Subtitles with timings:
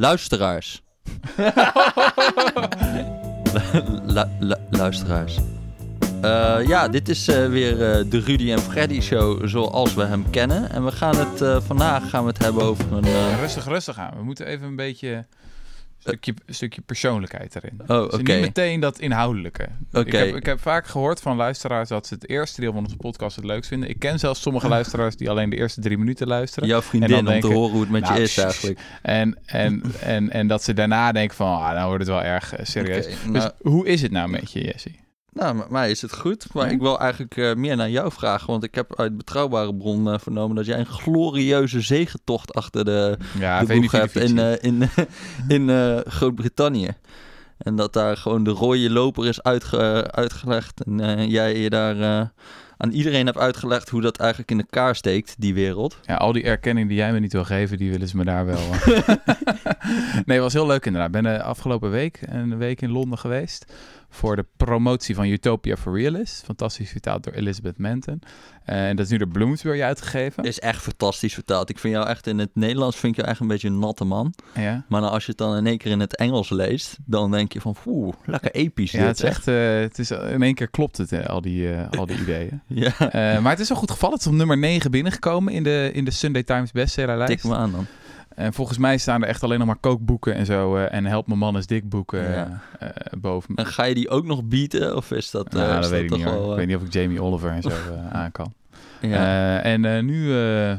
[0.00, 0.82] Luisteraars.
[4.06, 5.38] Lu- lu- luisteraars.
[6.22, 10.30] Eh, ja, dit is eh, weer eh, de Rudy en Freddy show zoals we hem
[10.30, 10.70] kennen.
[10.70, 13.36] En we gaan het vandaag gaan we het hebben over een.
[13.38, 14.12] Rustig, rustig aan.
[14.16, 15.26] We moeten even een beetje...
[15.98, 17.80] Stukje, stukje persoonlijkheid erin.
[17.86, 19.62] Oh, niet meteen dat inhoudelijke.
[19.62, 20.16] Ik, Oké.
[20.16, 23.36] heb, ik heb vaak gehoord van luisteraars dat ze het eerste deel van onze podcast
[23.36, 23.88] het leukst vinden.
[23.88, 26.68] Ik ken zelfs sommige luisteraars die alleen de eerste drie minuten luisteren.
[26.68, 28.42] Jouw En vriendin dan om te denken, horen hoe het met nou, je is shh,
[28.42, 28.80] eigenlijk.
[29.02, 32.54] En, en, en, en dat ze daarna denken van, ah, nou wordt het wel erg
[32.54, 33.06] eh, serieus.
[33.06, 34.90] Dus nou, hoe is het nou met je, Jesse?
[35.38, 36.46] Nou, mij is het goed.
[36.54, 36.72] Maar Ja?
[36.72, 38.46] ik wil eigenlijk eh, meer naar jou vragen.
[38.46, 43.16] Want ik heb uit betrouwbare bron eh, vernomen dat jij een glorieuze zegentocht achter de,
[43.38, 44.88] Ja, de boeg hebt in, eh, in,
[45.58, 45.68] in
[46.06, 46.90] Groot-Brittannië.
[47.58, 50.84] En dat daar gewoon de rode loper is uitge- uitgelegd.
[50.84, 52.30] En jij je daar
[52.76, 55.98] aan iedereen hebt uitgelegd hoe dat eigenlijk in elkaar steekt, die wereld.
[56.02, 58.46] Ja, al die erkenning die jij me niet wil geven, die willen ze me daar
[58.46, 58.58] wel.
[60.26, 61.14] nee, het was heel leuk inderdaad.
[61.14, 63.72] Ik ben de afgelopen week een week in Londen geweest
[64.10, 66.42] voor de promotie van Utopia for Realists.
[66.44, 68.22] Fantastisch vertaald door Elizabeth Menton.
[68.64, 70.42] En dat is nu door Bloomsbury uitgegeven.
[70.44, 71.70] Is echt fantastisch vertaald.
[71.70, 74.04] Ik vind jou echt in het Nederlands vind ik jou echt een beetje een natte
[74.04, 74.34] man.
[74.54, 77.30] Ja, Maar nou, als je het dan in één keer in het Engels leest, dan
[77.30, 80.42] denk je van, oeh, lekker episch ja dit, het is echt, eh, het is, in
[80.42, 82.60] één keer klopt het, eh, al, die, eh, al die ideeën.
[82.66, 84.14] Ja, Eh, maar het is wel goed gevallen.
[84.16, 87.32] Het is op nummer 9 binnengekomen in de, in de Sunday Times bestsellerlijst.
[87.40, 87.86] tik me aan dan.
[88.38, 90.76] En volgens mij staan er echt alleen nog maar kookboeken en zo.
[90.76, 92.60] eh, en Help mijn man is dik boeken Ja.
[92.78, 93.54] eh, eh, boven.
[93.54, 94.96] En ga je die ook nog bieden?
[94.96, 96.82] Of is dat, Nou, is dat weet ik toch niet wel, Ik weet niet of
[96.82, 97.70] ik Jamie Oliver en zo
[98.12, 98.54] aan kan.
[99.00, 99.60] ja.
[99.60, 100.32] En nu,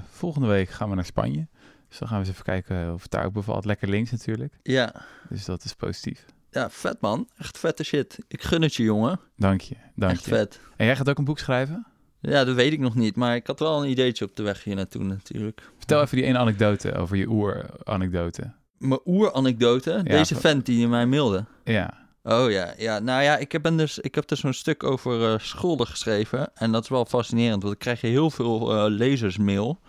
[0.09, 1.47] volgende week gaan we naar Spanje.
[1.89, 3.65] Dus dan gaan we eens even kijken of het daar ook bevalt.
[3.65, 4.53] Lekker links natuurlijk.
[4.63, 4.93] ja.
[5.29, 6.25] Dus dat is positief.
[6.51, 7.27] ja, vet man.
[7.37, 8.17] Echt vette shit.
[8.27, 9.19] Ik gun het je, jongen.
[9.37, 10.31] Dank je, dank Echt je.
[10.31, 10.59] vet.
[10.77, 11.85] En jij gaat ook een boek schrijven?
[12.21, 13.15] Ja, dat weet ik nog niet.
[13.15, 15.69] Maar ik had wel een ideetje op de weg hier naartoe natuurlijk.
[15.77, 18.51] Vertel even die ene anekdote over je oer-anekdote.
[18.77, 20.01] Mijn oeranekdote.
[20.03, 21.45] deze van- vent die je mij mailde.
[21.63, 22.99] Ja, Oh ja, ja.
[22.99, 26.49] Nou ja, ik heb, ben dus, ik heb dus zo'n stuk over eh, schulden geschreven.
[26.55, 29.79] En dat is wel fascinerend, want ik krijg heel veel eh, lezersmail.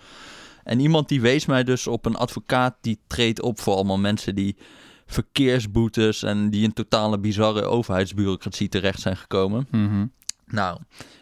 [0.64, 4.34] En iemand die wees mij dus op een advocaat die treedt op voor allemaal mensen
[4.34, 4.56] die
[5.06, 9.66] verkeersboetes en die in totale bizarre overheidsbureaucratie terecht zijn gekomen.
[9.70, 10.06] Mhm.
[10.46, 10.78] Nou,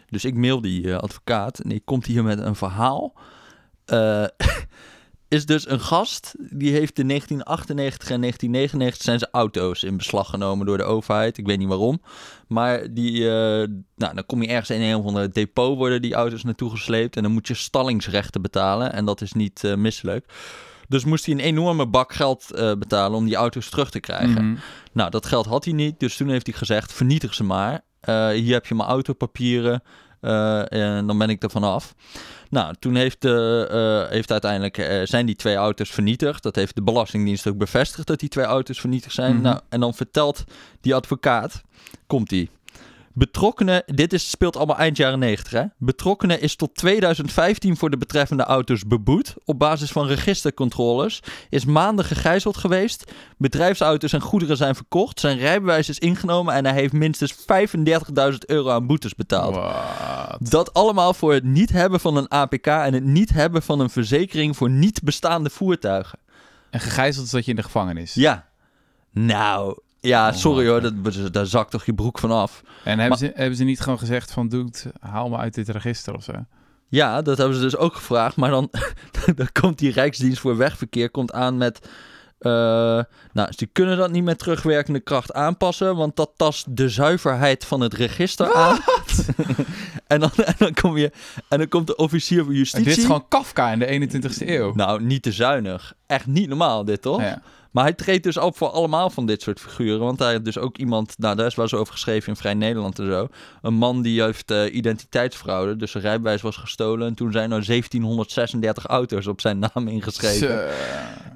[0.09, 3.13] dus ik mail die eh, advocaat en die komt hier met een verhaal.
[3.89, 4.25] Eh,
[5.27, 10.29] is dus een gast, die heeft in 1998 en 1999 zijn zijn auto's in beslag
[10.29, 11.37] genomen door de overheid.
[11.37, 12.01] Ik weet niet waarom.
[12.47, 16.13] Maar die, eh, nou, dan kom je ergens in een of ander depot worden die
[16.13, 17.15] auto's naartoe gesleept.
[17.15, 18.93] En dan moet je stallingsrechten betalen.
[18.93, 20.25] En dat is niet eh, misselijk.
[20.87, 22.45] Dus moest hij een enorme bak geld
[22.79, 24.45] betalen om die auto's terug te krijgen.
[24.45, 24.55] Mhm.
[24.93, 27.81] Nou, dat geld had hij niet, dus toen heeft hij gezegd: vernietig ze maar.
[27.99, 29.81] Eh, hier heb je mijn autopapieren
[30.21, 31.95] eh, en dan ben ik er vanaf.
[32.49, 36.43] Nou, toen heeft, eh, eh, heeft uiteindelijk zijn die twee auto's vernietigd.
[36.43, 39.33] Dat heeft de Belastingdienst ook bevestigd dat die twee auto's vernietigd zijn.
[39.33, 39.43] Mhm.
[39.43, 40.43] Nou, en dan vertelt
[40.81, 41.61] die advocaat,
[42.07, 42.49] komt die.
[43.19, 45.63] Betrokkenen, dit is, speelt allemaal eind jaren 90 hè.
[45.77, 49.35] Betrokkenen is tot 2015 voor de betreffende auto's beboet.
[49.45, 51.23] Op basis van registercontroles.
[51.49, 53.11] Is maanden gegijzeld geweest.
[53.37, 55.19] Bedrijfsauto's en goederen zijn verkocht.
[55.19, 59.59] Zijn rijbewijs is ingenomen en hij heeft minstens 35.000 euro aan boetes betaald.
[60.39, 63.89] Dat allemaal voor het niet hebben van een APK en het niet hebben van een
[63.89, 66.19] verzekering voor niet bestaande voertuigen.
[66.69, 68.13] En gegijzeld is dat je in de gevangenis.
[68.13, 68.47] Ja.
[69.11, 72.61] Nou, ja, Oh, sorry hoor, dat, daar zakt toch je broek van af.
[72.83, 75.69] En hebben, ze, hebben ze niet gewoon gezegd van, doe het, haal me uit dit
[75.69, 76.33] register of zo?
[76.87, 78.35] Ja, dat hebben ze dus ook gevraagd.
[78.35, 78.69] Maar dan,
[79.35, 81.89] dan komt die Rijksdienst voor Wegverkeer komt aan met...
[82.39, 82.51] eh,
[83.33, 85.95] nou, ze kunnen dat niet met terugwerkende kracht aanpassen...
[85.95, 88.77] want dat tast de zuiverheid van het register aan.
[90.07, 91.11] en, dan, en, dan kom je,
[91.49, 92.87] en dan komt de officier van En justitie...
[92.87, 94.73] dit is gewoon Kafka in de 21ste eeuw.
[94.73, 95.93] Nou, niet te zuinig.
[96.07, 97.21] Echt niet normaal dit, toch?
[97.21, 97.41] Ja.
[97.71, 99.99] Maar hij treedt dus op voor allemaal van dit soort figuren.
[99.99, 102.53] Want hij heeft dus ook iemand, nou daar is wel eens over geschreven in Vrij
[102.53, 103.27] Nederland en zo.
[103.61, 107.07] Een man die heeft eh, identiteitsfraude, dus zijn rijbewijs was gestolen.
[107.07, 110.47] En toen zijn er 1736 auto's op zijn naam ingeschreven.
[110.47, 110.67] Zo.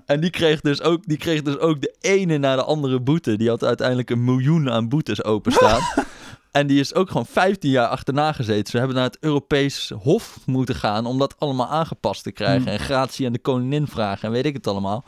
[0.06, 3.38] En die kreeg, dus ook, die kreeg dus ook de ene na de andere boete.
[3.38, 5.82] Die had uiteindelijk een miljoen aan boetes openstaan.
[6.52, 8.72] en die is ook gewoon 15 jaar achterna gezeten.
[8.72, 12.62] Ze hebben naar het Europees Hof moeten gaan om dat allemaal aangepast te krijgen.
[12.62, 12.72] Hmm.
[12.72, 15.06] En gratie aan de koningin vragen en weet ik het allemaal.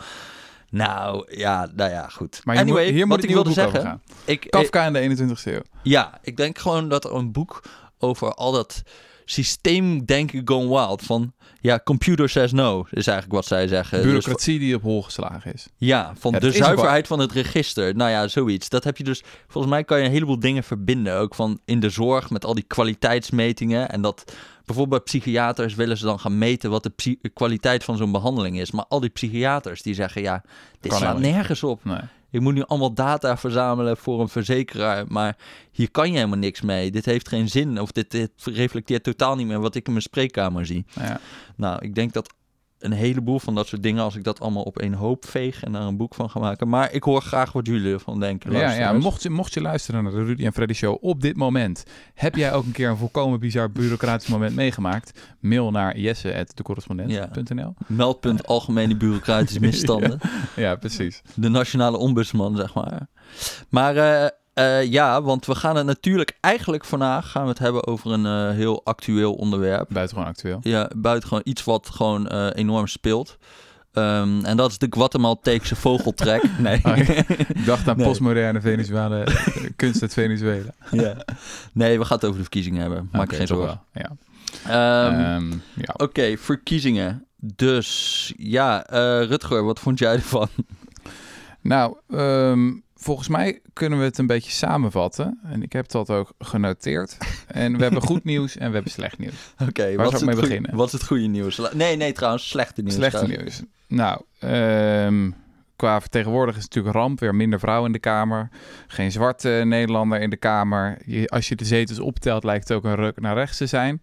[0.75, 2.41] Nou, ja, nou ja, goed.
[2.43, 3.79] Maar hier anyway, moet, hier moet wat ik wilde boek zeggen...
[3.79, 4.01] over gaan.
[4.25, 5.61] Ik, Kafka in de 21ste eeuw.
[5.83, 7.63] ja, ik denk gewoon dat er een boek
[7.99, 8.83] over al dat
[9.25, 11.01] systeemdenken gone wild.
[11.01, 13.97] Van, ja, computer says no, is eigenlijk wat zij zeggen.
[13.97, 15.67] Dus Bureaucratie die op hol geslagen is.
[15.77, 17.95] ja, van Ja, de zuiverheid van het register.
[17.95, 18.69] Nou ja, zoiets.
[18.69, 19.23] Dat heb je dus...
[19.47, 21.17] Volgens mij kan je een heleboel dingen verbinden.
[21.17, 23.89] Ook van in de zorg met al die kwaliteitsmetingen.
[23.89, 24.33] En dat
[24.65, 26.69] bijvoorbeeld bij psychiaters willen ze dan gaan meten...
[26.69, 28.71] wat de kwaliteit van zo'n behandeling is.
[28.71, 30.21] Maar al die psychiaters die zeggen...
[30.21, 30.43] ja,
[30.79, 31.83] dit Kan slaat nergens op.
[31.83, 31.99] Nee.
[32.35, 35.05] Ik moet nu allemaal data verzamelen voor een verzekeraar.
[35.07, 35.37] Maar
[35.71, 36.91] hier kan je helemaal niks mee.
[36.91, 37.81] Dit heeft geen zin.
[37.81, 40.85] Of dit, dit reflecteert totaal niet meer wat ik in mijn spreekkamer zie.
[40.93, 41.19] Ja.
[41.55, 42.33] Nou, ik denk dat
[42.85, 45.71] een heleboel van dat soort dingen, als ik dat allemaal op één hoop veeg en
[45.71, 46.69] daar een boek van ga maken.
[46.69, 48.51] Maar ik hoor graag wat jullie ervan denken.
[48.51, 51.35] Ja, ja mocht, je, mocht je luisteren naar de Rudy en Freddy Show op dit
[51.35, 51.83] moment,
[52.13, 55.19] heb jij ook een keer een volkomen bizar bureaucratisch moment meegemaakt?
[55.39, 60.19] Mail naar jesse.decorrespondent.nl Meldpunt algemene bureaucratische misstanden.
[60.55, 61.21] Ja, precies.
[61.33, 63.07] De nationale ombudsman, zeg maar.
[63.69, 67.87] Maar eh, eh, ja, want we gaan het natuurlijk eigenlijk vandaag gaan we het hebben
[67.87, 69.87] over een eh, heel actueel onderwerp.
[69.89, 70.59] Buitengewoon actueel.
[70.61, 73.37] Ja, buitengewoon iets wat gewoon eh, enorm speelt.
[73.93, 76.43] Ehm, en dat is de Guatemalteekse vogeltrek.
[76.57, 76.79] Nee.
[76.83, 78.05] Oh, Ik dacht aan Nee.
[78.05, 79.23] postmoderne Venezuela,
[79.75, 80.73] kunst uit Venezuela.
[80.91, 81.15] ja.
[81.73, 83.09] nee, we gaan het over de verkiezingen hebben.
[83.11, 83.81] Maak je geen zorgen.
[83.93, 84.11] Ja.
[84.65, 85.93] Ehm, Ehm, ja.
[85.97, 87.25] Oké, verkiezingen.
[87.37, 88.83] Dus ja,
[89.27, 90.47] Rutger, wat vond jij ervan?
[91.61, 91.95] Nou,
[93.05, 95.39] volgens mij kunnen we het een beetje samenvatten.
[95.43, 97.17] En ik heb dat ook genoteerd.
[97.47, 99.53] En we hebben goed nieuws en we hebben slecht nieuws.
[99.67, 100.75] Oké, Waar wat, zou ik mee goeie- beginnen?
[100.75, 101.61] wat is het goede nieuws?
[101.73, 102.93] Nee, nee, trouwens, slechte nieuws.
[102.95, 103.59] Slechte trouwens.
[103.59, 103.69] nieuws.
[103.87, 105.31] Nou, ehm,
[105.75, 107.19] qua vertegenwoordiging is het natuurlijk ramp.
[107.19, 108.49] Weer minder vrouwen in de Kamer.
[108.87, 110.97] Geen zwarte Nederlander in de Kamer.
[111.05, 113.99] Je, als je de zetels optelt, lijkt het ook een ruk naar rechts te zijn.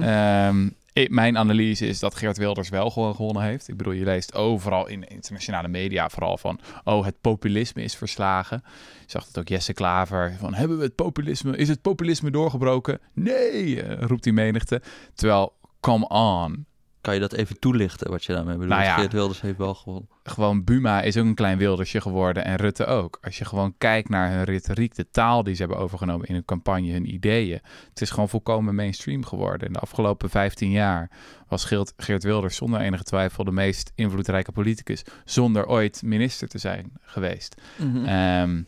[0.00, 3.68] Ehm, mijn analyse is dat Geert Wilders wel gewoon gewonnen heeft.
[3.68, 6.60] Ik bedoel, je leest overal in internationale media vooral van...
[6.84, 8.62] oh, het populisme is verslagen.
[9.00, 10.54] Je zag het ook Jesse Klaver van...
[10.54, 11.56] hebben we het populisme...
[11.56, 13.00] is het populisme doorgebroken?
[13.12, 14.82] Nee, eh, roept die menigte.
[15.14, 16.66] Terwijl, come on.
[17.04, 18.72] Kan je dat even toelichten, wat je daarmee bedoelt?
[18.72, 18.94] Nou ja.
[18.94, 20.08] Geert Wilders heeft wel gewonnen.
[20.22, 23.18] Gewoon Buma is ook een klein wildersje geworden en Rutte ook.
[23.22, 26.44] Als je gewoon kijkt naar hun retoriek, de taal die ze hebben overgenomen in hun
[26.44, 27.60] campagne, hun ideeën.
[27.88, 29.66] Het is gewoon volkomen mainstream geworden.
[29.66, 31.10] In de afgelopen 15 jaar
[31.48, 35.02] was Geert, Geert Wilders zonder enige twijfel de meest invloedrijke politicus.
[35.24, 37.60] Zonder ooit minister te zijn geweest.
[37.76, 38.04] Mhm.
[38.04, 38.62] Ehm,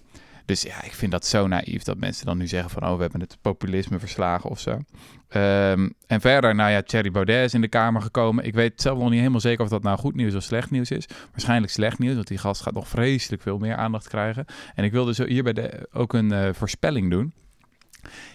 [0.47, 2.83] dus ja, ik vind dat zo naïef dat mensen dan nu zeggen van...
[2.83, 4.81] oh, we hebben het populisme verslagen of zo.
[5.29, 8.45] Ehm, en verder, nou ja, Thierry Baudet is in de Kamer gekomen.
[8.45, 10.91] Ik weet zelf nog niet helemaal zeker of dat nou goed nieuws of slecht nieuws
[10.91, 11.07] is.
[11.31, 14.45] Waarschijnlijk slecht nieuws, want die gast gaat nog vreselijk veel meer aandacht krijgen.
[14.75, 17.33] En ik wilde zo hierbij de, ook een eh, voorspelling doen.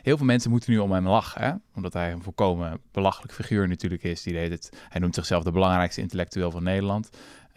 [0.02, 1.52] Heel veel mensen moeten nu om hem lachen, hè?
[1.76, 4.24] omdat hij een volkomen belachelijk figuur natuurlijk is.
[4.24, 7.10] Die deed het, hij noemt zichzelf de belangrijkste intellectueel van Nederland.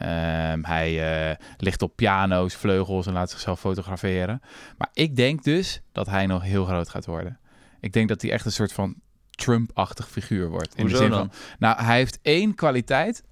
[0.05, 4.41] Ehm, hij eh, ligt op piano's, vleugels en laat zichzelf fotograferen.
[4.79, 7.39] Maar ik denk dus dat hij nog heel groot gaat worden.
[7.81, 8.95] Ik denk dat hij echt een soort van
[9.31, 10.75] Trump-achtig figuur wordt.
[10.75, 11.19] In Hoezo de zin dan?
[11.19, 13.23] van, nou, hij heeft één kwaliteit.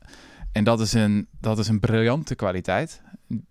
[0.53, 3.03] En dat is een, dat is een briljante kwaliteit.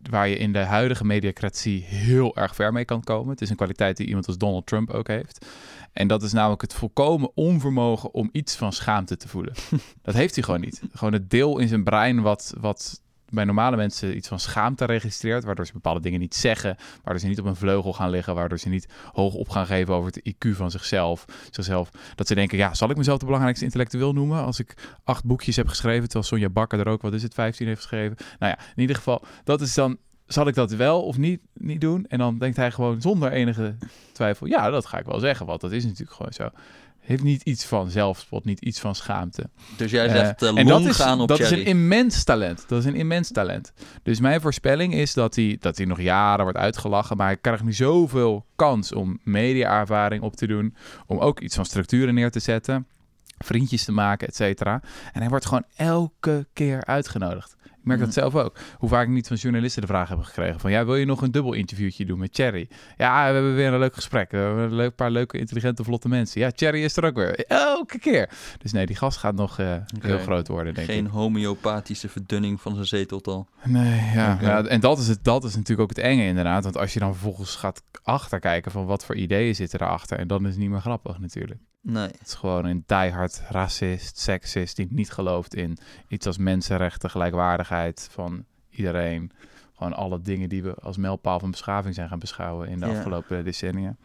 [0.09, 3.31] Waar je in de huidige mediacratie heel erg ver mee kan komen.
[3.31, 5.45] Het is een kwaliteit die iemand als Donald Trump ook heeft.
[5.93, 9.53] En dat is namelijk het volkomen onvermogen om iets van schaamte te voelen.
[10.01, 10.81] dat heeft hij gewoon niet.
[10.91, 15.43] Gewoon het deel in zijn brein wat, wat bij normale mensen iets van schaamte registreert.
[15.43, 16.75] Waardoor ze bepaalde dingen niet zeggen.
[17.03, 18.35] Waardoor ze niet op een vleugel gaan liggen.
[18.35, 21.25] Waardoor ze niet hoog op gaan geven over het IQ van zichzelf.
[21.51, 21.89] zichzelf.
[22.15, 24.43] Dat ze denken, ja, zal ik mezelf de belangrijkste intellectueel noemen?
[24.43, 24.73] Als ik
[25.03, 26.03] acht boekjes heb geschreven.
[26.03, 28.17] Terwijl Sonja Bakker er ook, wat is het, 15 heeft geschreven.
[28.39, 29.97] Nou ja, in ieder geval, dat is dan...
[30.25, 32.05] Zal ik dat wel of niet, niet doen?
[32.07, 33.75] En dan denkt hij gewoon zonder enige
[34.11, 34.47] twijfel...
[34.47, 36.49] Ja, dat ga ik wel zeggen, want dat is natuurlijk gewoon zo.
[37.01, 39.49] Heeft niet iets van zelfspot, niet iets van schaamte.
[39.77, 42.65] Dus jij Eh, zegt uh, en dat is, gaan op dat is een immens talent.
[42.67, 43.73] Dat is een immens talent.
[44.03, 47.17] Dus mijn voorspelling is dat hij, dat hij nog jaren wordt uitgelachen.
[47.17, 50.75] Maar hij krijgt nu zoveel kans om media-ervaring op te doen.
[51.05, 52.87] Om ook iets van structuren neer te zetten.
[53.37, 54.81] Vriendjes te maken, et cetera.
[55.13, 57.55] En hij wordt gewoon elke keer uitgenodigd.
[57.81, 58.57] Ik merk dat zelf ook.
[58.77, 60.71] Hoe vaak ik niet van journalisten de vraag heb gekregen van...
[60.71, 62.69] ja, wil je nog een dubbel interviewtje doen met Thierry?
[62.97, 64.31] Ja, we hebben weer een leuk gesprek.
[64.31, 66.41] We hebben een leuk, paar leuke, intelligente, vlotte mensen.
[66.41, 67.45] Ja, Thierry is er ook weer.
[67.45, 68.29] Elke keer.
[68.57, 71.11] Dus nee, die gast gaat nog eh, heel groot worden, denk Geen ik.
[71.11, 73.47] homeopathische verdunning van zijn zeteltal.
[73.63, 74.37] Nee, ja.
[74.41, 74.63] Ja.
[74.63, 76.63] En dat is, het, dat is natuurlijk ook het enge inderdaad.
[76.63, 80.17] Want als je dan vervolgens gaat achterkijken van wat voor ideeën zitten erachter...
[80.17, 81.59] en dan is het niet meer grappig natuurlijk.
[81.81, 82.07] Nee.
[82.07, 84.75] Het is gewoon een diehard racist, seksist...
[84.75, 89.31] die niet gelooft in iets als mensenrechten, gelijkwaardigheid van iedereen.
[89.75, 92.67] Gewoon alle dingen die we als mijlpaal van beschaving zijn gaan beschouwen...
[92.69, 92.97] in de Ja.
[92.97, 93.95] afgelopen decennia.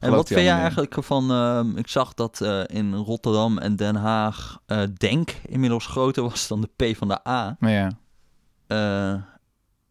[0.00, 1.30] En wat vind jij eigenlijk van...
[1.30, 6.48] ehm, ik zag dat eh, in Rotterdam en Den Haag eh, Denk inmiddels groter was
[6.48, 7.56] dan de P van de A.
[7.60, 7.90] Ja,
[8.66, 9.14] Eh,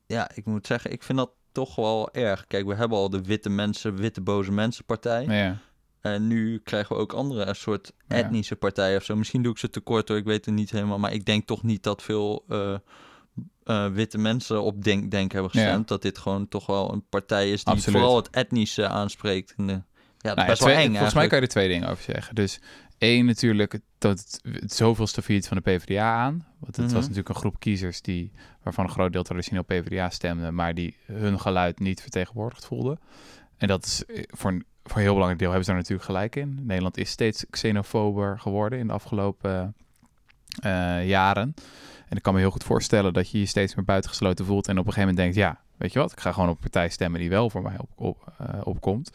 [0.06, 2.48] ja, ik moet zeggen, ik vind dat toch wel erg.
[2.48, 5.26] Kijk, we hebben al de witte mensen, witte boze mensenpartij.
[5.26, 5.58] maar ja.
[6.04, 8.16] En nu krijgen we ook andere een soort Ja.
[8.16, 9.16] etnische partijen of zo.
[9.16, 11.00] Misschien doe ik ze tekort hoor, ik weet het niet helemaal.
[11.00, 12.76] Maar ik denk toch niet dat veel eh,
[13.64, 15.60] eh, witte mensen op denk, denk hebben Ja.
[15.64, 15.88] gestemd.
[15.88, 18.00] Dat dit gewoon toch wel een partij is die Absoluut.
[18.00, 19.54] vooral het etnische aanspreekt.
[19.58, 19.84] En, ja, dat
[20.18, 22.36] is Nou ja, best wel eng Volgens mij kan je er twee dingen over zeggen.
[22.36, 22.60] Dus
[22.98, 26.46] één natuurlijk dat het, het zoveelste failliet van de PvdA aan.
[26.60, 26.94] Want het Mhm.
[26.96, 28.32] was natuurlijk een groep kiezers die,
[28.64, 33.00] waarvan een groot deel traditioneel PvdA stemde, maar die hun geluid niet vertegenwoordigd voelden.
[33.58, 36.08] En dat is eh, voor een, voor een heel belangrijk deel hebben ze daar natuurlijk
[36.08, 36.60] gelijk in.
[36.62, 39.76] Nederland is steeds xenofober geworden in de afgelopen
[40.62, 41.54] eh, jaren.
[42.10, 44.78] En ik kan me heel goed voorstellen dat je je steeds meer buitengesloten voelt en
[44.78, 46.90] op een gegeven moment denkt, ja, weet je wat, ik ga gewoon op een partij
[46.90, 49.12] stemmen die wel voor mij op, op, eh, opkomt.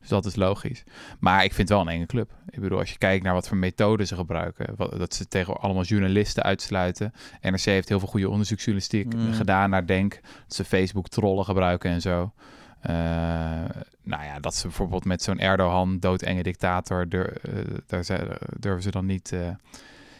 [0.00, 0.84] Dus dat is logisch.
[1.18, 2.30] Maar ik vind het wel een enge club.
[2.48, 5.60] Ik bedoel, als je kijkt naar wat voor methoden ze gebruiken, wat, dat ze tegen
[5.60, 7.12] allemaal journalisten uitsluiten.
[7.40, 9.32] NRC heeft heel veel goede onderzoeksjournalistiek Mm.
[9.32, 10.20] gedaan naar Denk.
[10.22, 12.32] Dat ze Facebook trollen gebruiken en zo.
[12.80, 12.94] Eh,
[14.02, 18.90] nou ja, dat ze bijvoorbeeld met zo'n Erdogan, doodenge dictator, dur- eh, daar durven ze
[18.90, 19.48] dan niet eh,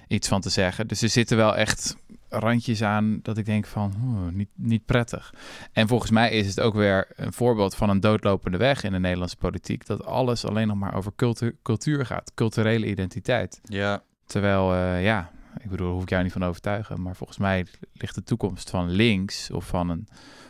[0.09, 0.89] iets van te zeggen.
[0.89, 1.97] Dus er zitten wel echt
[2.29, 5.35] randjes aan dat ik denk van, oeh, niet, niet prettig.
[5.73, 8.99] En volgens mij is het ook weer een voorbeeld van een doodlopende weg in de
[8.99, 9.87] Nederlandse politiek.
[9.87, 13.61] Dat alles alleen nog maar over cultuur, cultuur gaat, culturele identiteit.
[13.65, 17.03] Ja, Terwijl, ja, ik bedoel, daar hoef ik jou niet van overtuigen.
[17.03, 20.09] Maar volgens mij ligt de toekomst van links of van een,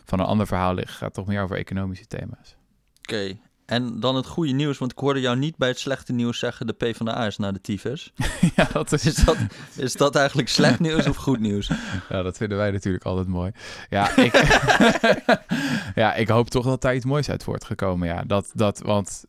[0.09, 2.57] van een ander verhaal ligt, gaat toch meer over economische thema's.
[3.00, 3.38] oké.
[3.67, 6.67] En dan het goede nieuws, want ik hoorde jou niet bij het slechte nieuws zeggen...
[6.67, 8.12] de PvdA is naar de tyfus.
[8.57, 9.37] ja, dat is, Is dat,
[9.77, 11.71] is dat eigenlijk slecht nieuws of goed nieuws?
[12.09, 13.53] ja, dat vinden wij natuurlijk altijd mooi.
[13.88, 14.33] Ja, ik,
[16.03, 18.09] ja, ik hoop toch dat daar iets moois uit voortgekomen.
[18.09, 19.25] Ja, dat, dat, want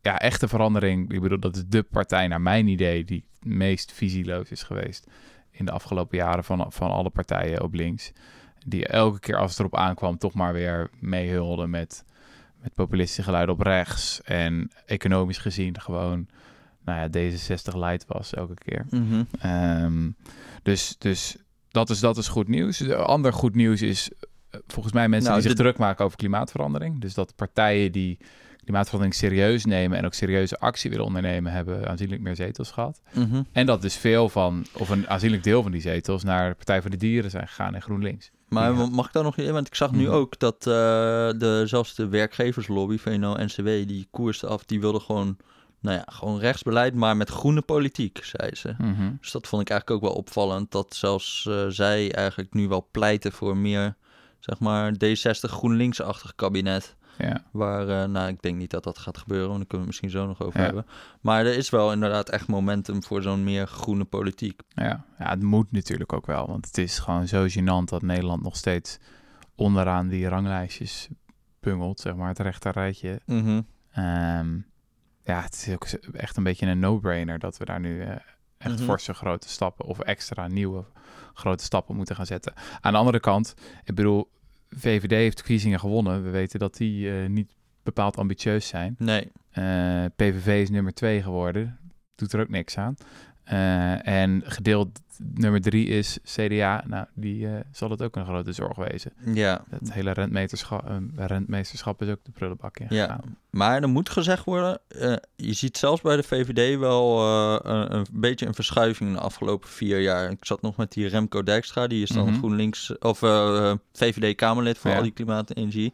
[0.00, 3.92] ja, echte verandering, ik bedoel, dat is de partij naar mijn idee die het meest
[3.92, 5.06] visieloos is geweest
[5.50, 8.12] in de afgelopen jaren van, van alle partijen op links.
[8.66, 12.04] Die elke keer als het erop aankwam toch maar weer meehulden met,
[12.62, 14.20] met populistische geluiden op rechts.
[14.22, 16.26] En economisch gezien gewoon,
[16.84, 18.86] nou ja, D66 light was elke keer.
[18.90, 19.22] Mhm.
[19.38, 20.10] Ehm,
[20.62, 21.36] dus dus
[21.68, 22.78] dat, is, dat is goed nieuws.
[22.78, 24.10] De ander goed nieuws is
[24.50, 27.00] eh, volgens mij mensen Nou, die zich druk maken over klimaatverandering.
[27.00, 28.18] Dus dat partijen die
[28.64, 33.00] klimaatverandering serieus nemen en ook serieuze actie willen ondernemen, hebben aanzienlijk meer zetels gehad.
[33.12, 33.42] Mhm.
[33.52, 36.80] En dat dus veel van, of een aanzienlijk deel van die zetels, naar de Partij
[36.80, 38.30] voor de Dieren zijn gegaan en GroenLinks.
[38.52, 38.86] Maar Ja.
[38.86, 39.52] mag ik daar nog in?
[39.52, 40.12] Want ik zag nu Mhm.
[40.12, 40.64] ook dat eh,
[41.38, 44.64] de, zelfs de werkgeverslobby, VNO-NCW, die koerste af.
[44.64, 45.36] Die wilde gewoon,
[45.80, 48.74] nou ja, gewoon rechtsbeleid, maar met groene politiek, zei ze.
[48.78, 49.10] Mhm.
[49.20, 50.70] Dus dat vond ik eigenlijk ook wel opvallend.
[50.70, 53.96] Dat zelfs eh, zij eigenlijk nu wel pleiten voor meer,
[54.40, 56.96] zeg maar, D60 GroenLinks-achtig kabinet.
[57.18, 57.44] Ja.
[57.50, 60.02] Waar, eh, nou, ik denk niet dat dat gaat gebeuren, want daar kunnen we het
[60.02, 60.64] misschien zo nog over Ja.
[60.66, 60.86] hebben.
[61.20, 64.60] Maar er is wel inderdaad echt momentum voor zo'n meer groene politiek.
[64.68, 65.04] Ja.
[65.18, 66.46] ja, het moet natuurlijk ook wel.
[66.46, 68.98] Want het is gewoon zo gênant dat Nederland nog steeds
[69.54, 71.08] onderaan die ranglijstjes
[71.60, 73.20] bungelt, zeg maar, het rechterrijtje.
[73.92, 74.54] Ehm,
[75.24, 78.10] ja, het is ook echt een beetje een no-brainer dat we daar nu eh,
[78.58, 78.84] echt Mhm.
[78.84, 80.84] forse grote stappen of extra nieuwe
[81.34, 82.52] grote stappen moeten gaan zetten.
[82.80, 83.54] Aan de andere kant,
[83.84, 84.30] ik bedoel,
[84.76, 86.24] VVD heeft verkiezingen gewonnen.
[86.24, 87.52] We weten dat die eh, niet
[87.82, 88.94] bepaald ambitieus zijn.
[88.98, 89.32] Nee.
[89.50, 91.78] Eh, PVV is nummer twee geworden.
[92.14, 92.94] Doet er ook niks aan.
[93.44, 95.00] Eh, en gedeeld
[95.34, 96.84] nummer drie is CDA.
[96.86, 99.12] Nou, die eh, zal het ook een grote zorg wezen.
[99.24, 103.20] Ja, Het hele rentmeesterschap, rentmeesterschap is ook de prullenbak in Ja.
[103.50, 107.20] Maar er moet gezegd worden, eh, je ziet zelfs bij de VVD wel
[107.64, 110.30] een, een beetje een verschuiving in de afgelopen vier jaar.
[110.30, 112.38] Ik zat nog met die Remco Dijkstra, die is dan Mhm.
[112.38, 113.18] GroenLinks of
[113.92, 114.96] VVD-Kamerlid voor Ja.
[114.96, 115.92] al die klimaat en energie.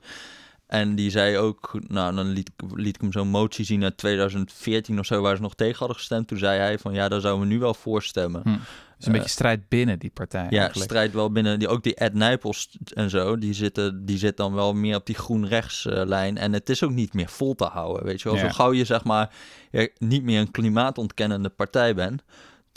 [0.68, 3.96] En die zei ook, nou dan liet, ik- liet ik hem zo'n motie zien uit
[3.96, 6.28] 2014 of zo, waar ze nog tegen hadden gestemd.
[6.28, 8.40] Toen zei hij van ja, daar zouden we nu wel voor stemmen.
[8.44, 8.48] Hm.
[8.48, 10.90] Dus een Eh, beetje strijd binnen die partij Ja, eigenlijk.
[10.90, 11.58] strijd wel binnen.
[11.58, 15.06] Die, ook die Ed Nijpels en zo, die, zitten, die zit dan wel meer op
[15.06, 16.38] die groen-rechts lijn.
[16.38, 18.38] En het is ook niet meer vol te houden, weet je wel.
[18.38, 18.44] Ja.
[18.44, 19.30] Zo gauw je zeg maar
[19.70, 22.22] ja, niet meer een klimaatontkennende partij bent,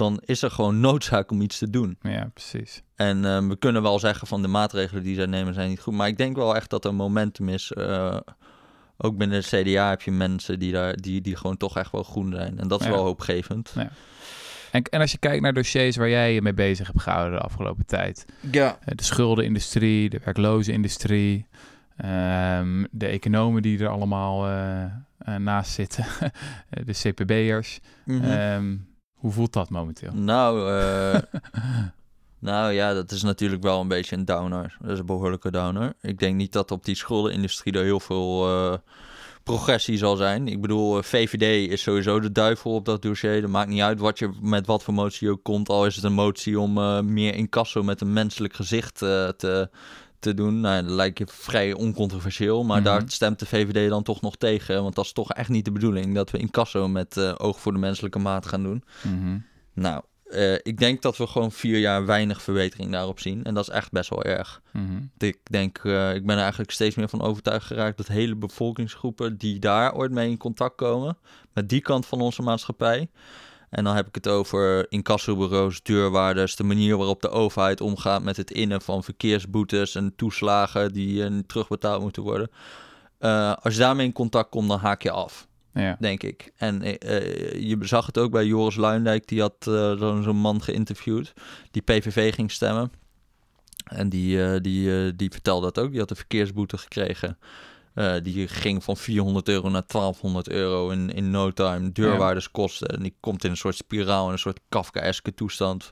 [0.01, 1.97] dan is er gewoon noodzaak om iets te doen.
[2.01, 2.81] Ja, precies.
[2.95, 5.93] En eh, we kunnen wel zeggen van de maatregelen die zij nemen zijn niet goed.
[5.93, 7.71] Maar ik denk wel echt dat er momentum is.
[7.71, 8.17] eh,
[8.97, 12.03] ook binnen de CDA heb je mensen die, daar, die, die gewoon toch echt wel
[12.03, 12.59] groen zijn.
[12.59, 12.91] En dat is Ja.
[12.91, 13.73] wel hoopgevend.
[14.71, 17.43] En, en als je kijkt naar dossiers waar jij je mee bezig hebt gehouden de
[17.45, 18.25] afgelopen tijd.
[18.51, 18.77] Ja.
[18.85, 21.45] eh, De schuldenindustrie, de werklozenindustrie,
[21.97, 26.05] ehm, de economen die er allemaal eh, eh, naast zitten,
[26.85, 27.79] de CPB'ers.
[28.05, 28.23] Mhm.
[28.23, 28.75] Ehm,
[29.21, 30.11] hoe voelt dat momenteel?
[30.13, 31.19] Nou, eh,
[32.39, 34.77] nou ja, dat is natuurlijk wel een beetje een downer.
[34.81, 35.93] Dat is een behoorlijke downer.
[36.01, 38.77] Ik denk niet dat op die schuldenindustrie er heel veel eh,
[39.43, 40.47] progressie zal zijn.
[40.47, 43.41] Ik bedoel, eh, VVD is sowieso de duivel op dat dossier.
[43.41, 45.69] Dat maakt niet uit wat je, met wat voor motie ook komt.
[45.69, 46.73] Al is het een motie om
[47.13, 49.69] meer incasso met een menselijk gezicht te,
[50.21, 50.59] te doen.
[50.59, 52.85] Nou, dat lijkt je vrij oncontroversieel, maar Mhm.
[52.85, 54.83] daar stemt de VVD dan toch nog tegen.
[54.83, 57.59] Want dat is toch echt niet de bedoeling dat we in Casso met eh, oog
[57.59, 58.83] voor de menselijke maat gaan doen.
[59.03, 59.37] Mhm.
[59.73, 63.43] Nou, eh, ik denk dat we gewoon vier jaar weinig verbetering daarop zien.
[63.43, 64.61] En dat is echt best wel erg.
[64.71, 65.01] Mhm.
[65.17, 69.37] Ik denk, eh, ik ben er eigenlijk steeds meer van overtuigd geraakt dat hele bevolkingsgroepen
[69.37, 71.17] die daar ooit mee in contact komen,
[71.53, 73.09] met die kant van onze maatschappij.
[73.71, 78.37] En dan heb ik het over incassobureaus, deurwaarders, de manier waarop de overheid omgaat met
[78.37, 82.51] het innen van verkeersboetes en toeslagen die eh, terugbetaald moeten worden.
[83.17, 85.97] Eh, als je daarmee in contact komt, dan haak je af Ja.
[85.99, 86.51] denk ik.
[86.55, 89.55] En eh, je zag het ook bij Joris Luindijk, die had
[90.23, 91.33] zo'n man geïnterviewd,
[91.71, 92.91] die PVV ging stemmen.
[93.83, 97.37] En die, die, die vertelde dat ook, die had een verkeersboete gekregen.
[97.93, 101.91] Eh, die ging van 400 euro naar 1200 euro in, in no time.
[101.91, 102.87] Deurwaarderskosten.
[102.87, 105.89] En die komt in een soort spiraal, in een soort Kafkaeske toestand.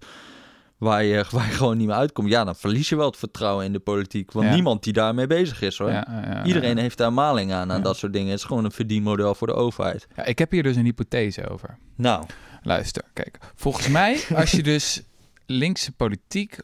[0.77, 2.29] Waar je, waar je gewoon niet meer uitkomt.
[2.29, 4.31] Ja, dan verlies je wel het vertrouwen in de politiek.
[4.31, 4.53] Want Ja.
[4.53, 5.89] niemand die daarmee bezig is hoor.
[5.89, 8.29] Ja, ja, ja, Iedereen heeft daar maling aan, aan dat soort dingen.
[8.29, 10.07] Het is gewoon een verdienmodel voor de overheid.
[10.15, 11.77] Ja, ik heb hier dus een hypothese over.
[11.95, 12.25] Nou,
[12.63, 13.37] Luister, kijk.
[13.55, 15.01] Volgens mij, als je dus
[15.45, 16.57] linkse politiek,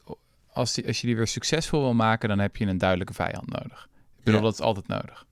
[0.54, 3.50] als, die, als je die weer succesvol wil maken, dan heb je een duidelijke vijand
[3.51, 3.88] nodig.
[4.25, 4.46] Ik bedoel, Ja.
[4.46, 5.25] dat is altijd nodig.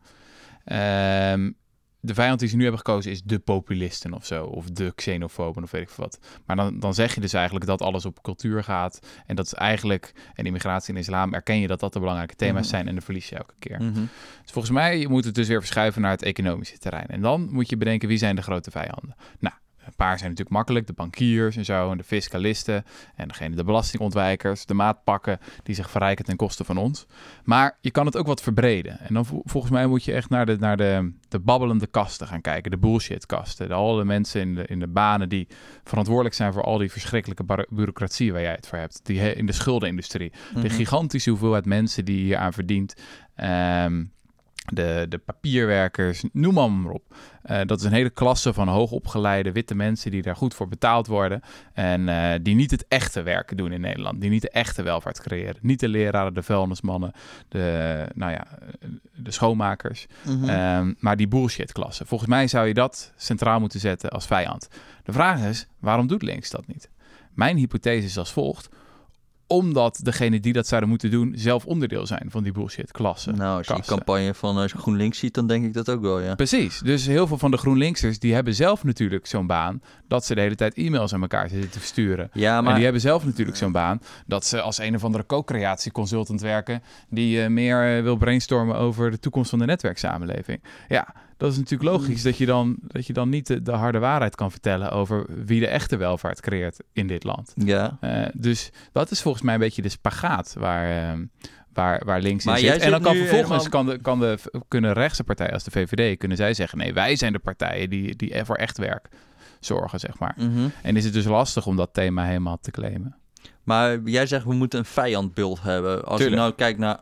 [0.65, 1.51] Ehm,
[1.99, 5.63] de vijand die ze nu hebben gekozen is de populisten of zo, of de xenofoben
[5.63, 6.19] of weet ik veel wat.
[6.45, 8.99] Maar dan, dan zeg je dus eigenlijk dat alles op cultuur gaat.
[9.25, 12.61] En dat is eigenlijk, en immigratie en islam, erken je dat dat de belangrijke thema's
[12.61, 12.69] Mhm.
[12.69, 13.81] zijn en dan verlies je elke keer.
[13.81, 13.93] mhm.
[14.41, 17.07] Dus volgens mij moet het dus weer verschuiven naar het economische terrein.
[17.07, 19.15] En dan moet je bedenken wie zijn de grote vijanden.
[19.39, 20.87] Nou, een paar zijn natuurlijk makkelijk.
[20.87, 22.85] De bankiers en zo, en de fiscalisten.
[23.15, 27.05] En degene, de belastingontwijkers, de maatpakken die zich verrijken ten koste van ons.
[27.43, 28.99] Maar je kan het ook wat verbreden.
[28.99, 32.27] En dan vo- volgens mij moet je echt naar de, naar de, de babbelende kasten
[32.27, 32.71] gaan kijken.
[32.71, 33.67] De bullshitkasten.
[33.67, 35.47] De, alle mensen in de, in de banen die
[35.83, 38.99] verantwoordelijk zijn voor al die verschrikkelijke bureaucratie waar jij het voor hebt.
[39.03, 40.69] Die in de schuldenindustrie de Mhm.
[40.69, 42.93] gigantische hoeveelheid mensen die hier aan verdient.
[43.35, 44.03] Ehm,
[44.65, 47.15] de, de papierwerkers, noem maar, op.
[47.43, 51.07] Eh, dat is een hele klasse van hoogopgeleide witte mensen die daar goed voor betaald
[51.07, 51.41] worden.
[51.73, 54.21] En eh, die niet het echte werk doen in Nederland.
[54.21, 55.57] Die niet de echte welvaart creëren.
[55.61, 57.11] Niet de leraren, de vuilnismannen,
[57.47, 58.47] de, nou ja,
[59.15, 60.05] de schoonmakers.
[60.21, 60.49] Mhm.
[60.49, 62.05] Ehm, maar die bullshit-klasse.
[62.05, 64.67] Volgens mij zou je dat centraal moeten zetten als vijand.
[65.03, 66.89] De vraag is, waarom doet links dat niet?
[67.33, 68.69] Mijn hypothese is als volgt.
[69.53, 73.31] Omdat degenen die dat zouden moeten doen zelf onderdeel zijn van die bullshit-klasse.
[73.31, 73.97] nou, als je die kassen.
[73.97, 76.35] campagne van uh, GroenLinks ziet, dan denk ik dat ook wel, ja.
[76.35, 76.79] Precies.
[76.79, 80.41] Dus heel veel van de GroenLinksers die hebben zelf natuurlijk zo'n baan dat ze de
[80.41, 82.29] hele tijd e-mails aan elkaar zitten te versturen.
[82.33, 85.25] Ja, En maar die hebben zelf natuurlijk zo'n baan dat ze als een of andere
[85.25, 90.63] co-creatieconsultant werken die eh, meer eh, wil brainstormen over de toekomst van de netwerksamenleving.
[90.87, 93.99] Ja, dat is natuurlijk logisch dat je dan, dat je dan niet de, de harde
[93.99, 97.53] waarheid kan vertellen over wie de echte welvaart creëert in dit land.
[97.55, 97.97] ja.
[97.99, 101.19] Eh, dus dat is volgens mij een beetje de spagaat waar, eh,
[101.73, 102.81] waar, waar links Maar in zit.
[102.81, 106.17] En dan kan vervolgens helemaal- kan de, kan de, kunnen rechtse partijen als de VVD,
[106.17, 109.07] kunnen zij zeggen, nee, wij zijn de partijen die, die voor echt werk
[109.59, 110.35] zorgen, zeg maar.
[110.37, 110.67] Mhm.
[110.81, 113.15] En is het dus lastig om dat thema helemaal te claimen.
[113.63, 116.05] Maar jij zegt, we moeten een vijandbeeld hebben.
[116.05, 116.29] Als Tuurlijk.
[116.29, 116.99] ik nou kijk naar...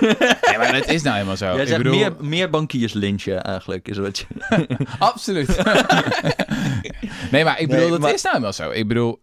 [0.00, 1.44] Nee, maar het is nou helemaal zo.
[1.52, 4.26] jij Ik zegt bedoel, meer, meer bankiers lynchen eigenlijk, is wat je...
[4.98, 5.48] Absoluut.
[7.32, 8.70] nee, maar ik bedoel, Nee, dat maar- is nou helemaal zo.
[8.70, 9.22] Ik bedoel,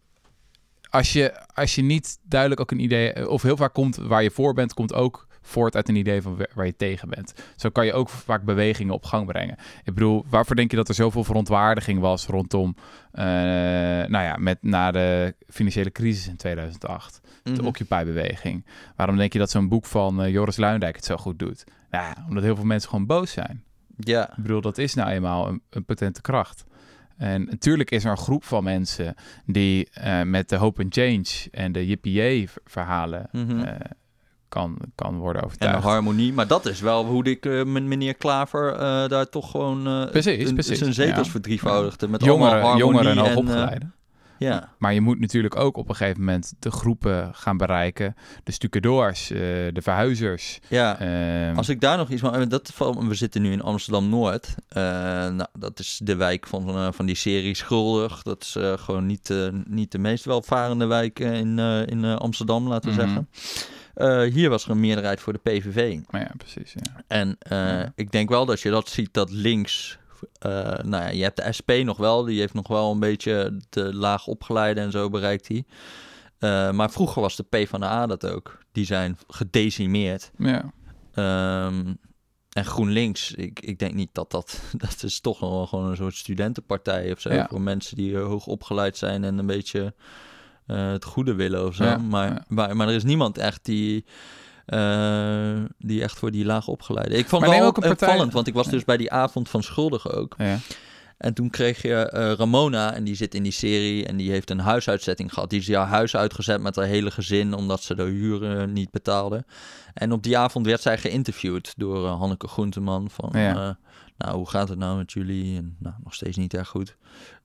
[0.89, 3.29] als je, als je niet duidelijk ook een idee...
[3.29, 6.37] Of heel vaak komt waar je voor bent, komt ook voort uit een idee van
[6.55, 7.33] waar- je tegen bent.
[7.55, 9.57] Zo kan je ook vaak bewegingen op gang brengen.
[9.83, 12.75] Ik bedoel, waarvoor denk je dat er zoveel verontwaardiging was rondom...
[13.11, 17.65] eh, nou ja, met, na de financiële crisis in 2008 de Mhm.
[17.65, 18.65] Occupy-beweging.
[18.95, 21.63] Waarom denk je dat zo'n boek van eh, Joris Luindijk het zo goed doet?
[21.91, 23.63] Nou, omdat heel veel mensen gewoon boos zijn.
[23.97, 26.63] Ja, Ik bedoel, dat is nou eenmaal een, een potente kracht.
[27.17, 31.25] En natuurlijk is er een groep van mensen die eh, met de Hope and Change
[31.51, 33.59] en de JPA-verhalen Mhm.
[33.59, 33.75] eh,
[34.49, 35.81] kan, kan worden en overtuigd.
[35.81, 36.33] de harmonie.
[36.33, 38.77] Maar dat is wel hoe ik met meneer Klaver
[39.09, 39.83] daar toch gewoon...
[40.11, 41.31] Precies, een- precies, Zijn zetels ja.
[41.31, 42.07] verdrievoudigde.
[42.07, 43.93] Met jongeren, allemaal harmonie jongeren en en, hoogopgeleiden.
[44.43, 44.69] Ja.
[44.77, 48.15] Maar je moet natuurlijk ook op een gegeven moment de groepen gaan bereiken.
[48.43, 49.37] De stucadoors, eh,
[49.73, 50.59] de verhuizers.
[50.69, 50.99] ja.
[50.99, 52.49] ehm, Als ik daar nog iets van...
[52.49, 54.55] Dat, we zitten nu in Amsterdam-Noord.
[54.67, 54.83] Eh,
[55.29, 58.21] nou, dat is de wijk van, eh, van die serie Schuldig.
[58.23, 59.33] Dat is gewoon niet,
[59.67, 63.09] niet de meest welvarende wijk in, in Amsterdam, laten we Mhm.
[63.09, 64.31] zeggen.
[64.33, 65.97] Hier was er een meerderheid voor de PVV.
[66.09, 66.73] maar ja, precies.
[66.73, 67.01] Ja.
[67.07, 67.91] En Ja.
[67.95, 69.97] ik denk wel dat je dat ziet, dat links...
[70.39, 70.51] eh,
[70.83, 72.23] nou ja, je hebt de SP nog wel.
[72.23, 75.65] Die heeft nog wel een beetje de laag opgeleide en zo bereikt hij.
[76.37, 78.59] Eh, maar vroeger was de PvdA dat ook.
[78.71, 80.31] Die zijn gedecimeerd.
[80.37, 80.71] ja.
[81.13, 81.93] Ehm,
[82.49, 84.61] en GroenLinks, ik, ik denk niet dat dat...
[84.77, 87.33] Dat is toch nog wel gewoon een soort studentenpartij of zo.
[87.33, 87.47] Ja.
[87.49, 89.93] Voor mensen die eh, hoog opgeleid zijn en een beetje
[90.65, 91.83] het goede willen of zo.
[91.83, 92.45] Ja, maar, ja.
[92.47, 94.05] Maar, maar er is niemand echt die...
[94.65, 97.15] eh, die echt voor die laag opgeleide.
[97.15, 99.49] Ik vond het wel ook een partij- opvallend, want ik was dus bij die avond
[99.49, 100.35] van Schuldigen ook.
[100.37, 100.57] Ja.
[101.17, 104.49] En toen kreeg je eh, Ramona, en die zit in die serie en die heeft
[104.49, 105.49] een huisuitzetting gehad.
[105.49, 109.45] Die is haar huis uitgezet met haar hele gezin, omdat ze de huren niet betaalde.
[109.93, 113.29] En op die avond werd zij geïnterviewd door eh, Hanneke Groenteman van...
[113.33, 113.77] Ja.
[114.17, 115.57] nou, hoe gaat het nou met jullie?
[115.57, 116.95] En nou, nog steeds niet erg goed.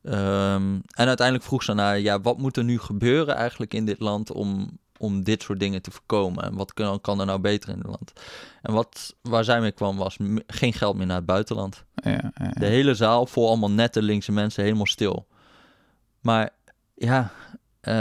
[0.03, 4.01] Ehm, en uiteindelijk vroeg ze naar, ja, wat moet er nu gebeuren eigenlijk in dit
[4.01, 6.45] land om, om dit soort dingen te voorkomen?
[6.45, 8.13] En wat kan, kan er nou beter in het land?
[8.63, 11.85] En wat, waar zij mee kwam was geen geld meer naar het buitenland.
[11.95, 12.51] Ja, ja, ja.
[12.51, 15.27] De hele zaal vol allemaal nette linkse mensen, helemaal stil.
[16.21, 16.51] Maar
[16.95, 17.31] ja...
[17.81, 17.95] eh,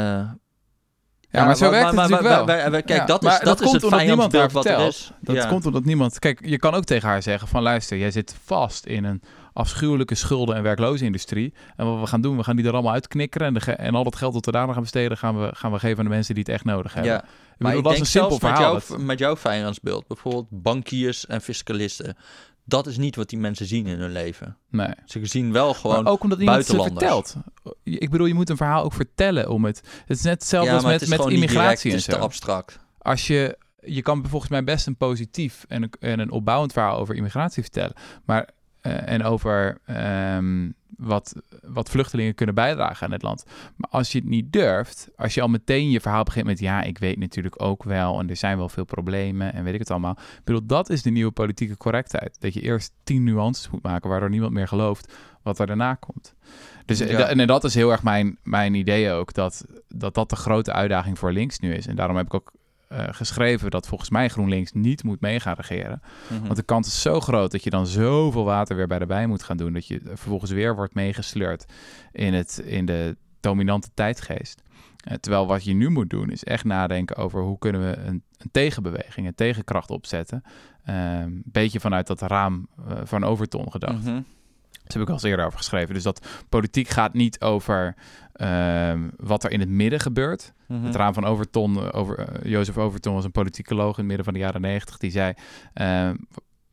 [1.30, 2.82] Ja, maar zo werkt het natuurlijk wel.
[2.82, 4.94] kijk, dat is, dat komt het omdat niemand er vertelt.
[4.94, 5.12] is.
[5.20, 6.20] Dat komt omdat niemand...
[6.20, 7.62] Kijk, je kan ook tegen haar zeggen van...
[7.62, 9.22] luister, jij zit vast in een
[9.58, 11.54] afschuwelijke schulden- en werklozenindustrie.
[11.76, 13.48] En wat we gaan doen, we gaan die er allemaal uitknikkeren.
[13.48, 15.18] En, de en al dat geld dat we daarna gaan besteden...
[15.18, 17.12] Gaan we, gaan we geven aan de mensen die het echt nodig hebben.
[17.12, 17.26] Ja, Ik
[17.58, 18.72] maar bedoel, ik dat is denk een simpel met, verhaal.
[18.80, 22.18] jouw, Dat- met jouw vijandsbeeld, bijvoorbeeld bankiers en fiscalisten.
[22.64, 24.58] Dat is niet wat die mensen zien in hun leven.
[24.70, 24.88] nee.
[25.06, 26.04] Ze zien wel gewoon...
[26.04, 27.36] maar ook omdat iemand het ze vertelt.
[27.84, 29.82] Ik bedoel, je moet een verhaal ook vertellen om het...
[30.06, 32.06] Het is net hetzelfde ja, als met, het is met immigratie direct, en het is
[32.06, 32.12] zo.
[32.12, 32.80] te abstract.
[32.98, 36.98] als je, je kan volgens mij best een positief en een, en een opbouwend verhaal
[36.98, 37.94] over immigratie vertellen.
[38.26, 38.50] Maar,
[38.90, 43.46] en over ehm, wat, wat vluchtelingen kunnen bijdragen aan het land.
[43.76, 46.82] Maar als je het niet durft, als je al meteen je verhaal begint met ja,
[46.82, 49.92] ik weet natuurlijk ook wel en er zijn wel veel problemen en weet ik het
[49.92, 50.18] allemaal.
[50.20, 52.42] Ik bedoel, dat is de nieuwe politieke correctheid.
[52.42, 56.36] Dat je eerst tien nuances moet maken waardoor niemand meer gelooft wat er daarna komt.
[56.86, 57.28] Dus Ja.
[57.28, 60.74] en, en dat is heel erg mijn, mijn idee ook, dat, dat dat de grote
[60.74, 61.88] uitdaging voor links nu is.
[61.88, 62.52] En daarom heb ik ook
[62.88, 66.02] eh, geschreven dat volgens mij GroenLinks niet moet mee gaan regeren.
[66.30, 66.42] Mhm.
[66.42, 69.28] Want de kans is zo groot dat je dan zoveel water weer bij de bij
[69.28, 69.74] moet gaan doen.
[69.74, 71.66] Dat je vervolgens weer wordt meegesleurd
[72.12, 74.62] in, het, in de dominante tijdgeest.
[74.98, 78.24] Eh, terwijl wat je nu moet doen is echt nadenken over hoe kunnen we een,
[78.38, 80.44] een tegenbeweging, een tegenkracht opzetten.
[80.84, 84.04] Een beetje vanuit dat raam eh, van Overton gedacht.
[84.04, 84.22] Mhm.
[84.72, 85.94] Daar heb ik al eens eerder over geschreven.
[85.94, 87.96] Dus dat politiek gaat niet over
[88.34, 90.54] ehm, wat er in het midden gebeurt.
[90.68, 90.84] Mhm.
[90.86, 94.26] Het raam van Overton, eh, over, eh, Jozef Overton was een politicoloog in het midden
[94.26, 94.98] van de jaren negentig.
[94.98, 95.34] Die zei,
[95.74, 96.16] ehm,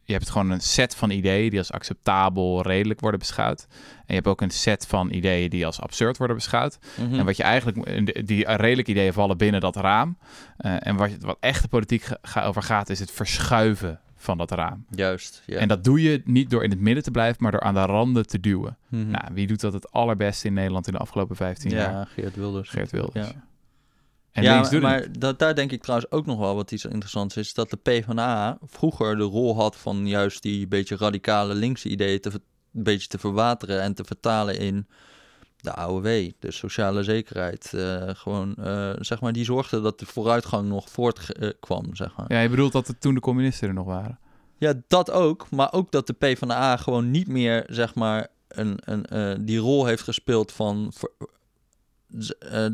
[0.06, 3.66] je hebt gewoon een set van ideeën die als acceptabel, redelijk worden beschouwd.
[3.70, 6.78] En je hebt ook een set van ideeën die als absurd worden beschouwd.
[7.00, 7.14] Mhm.
[7.18, 10.18] En wat je eigenlijk, de- die redelijke ideeën vallen binnen dat raam.
[10.56, 14.50] Eh, en wat, wat echte politiek ga- ga- over gaat, is het verschuiven van dat
[14.50, 14.84] raam.
[14.90, 15.58] Juist, ja.
[15.58, 17.84] En dat doe je niet door in het midden te blijven, maar door aan de
[17.84, 18.76] randen te duwen.
[18.88, 19.10] Mhm.
[19.10, 21.92] Nou, wie doet dat het allerbeste in Nederland in de afgelopen 15 jaar?
[21.92, 22.70] ja, Geert Wilders.
[22.70, 23.26] Geert Wilders.
[23.28, 23.44] Ja.
[24.34, 26.72] En ja, links doet het maar dat, daar denk ik trouwens ook nog wel wat
[26.72, 27.54] iets interessants is.
[27.54, 32.30] Dat de PvdA vroeger de rol had van juist die beetje radicale linkse ideeën te,
[32.72, 34.86] een beetje te verwateren en te vertalen in
[35.56, 37.72] de AOW, de sociale zekerheid.
[37.74, 42.32] Eh, gewoon, eh, zeg maar, die zorgde dat de vooruitgang nog voortkwam, zeg maar.
[42.32, 44.18] Ja, je bedoelt dat het toen de communisten er nog waren.
[44.58, 45.50] Ja, dat ook.
[45.50, 49.86] Maar ook dat de PvdA gewoon niet meer, zeg maar, een, een, eh, die rol
[49.86, 50.92] heeft gespeeld van...
[50.94, 51.28] ver-
[52.38, 52.66] eh,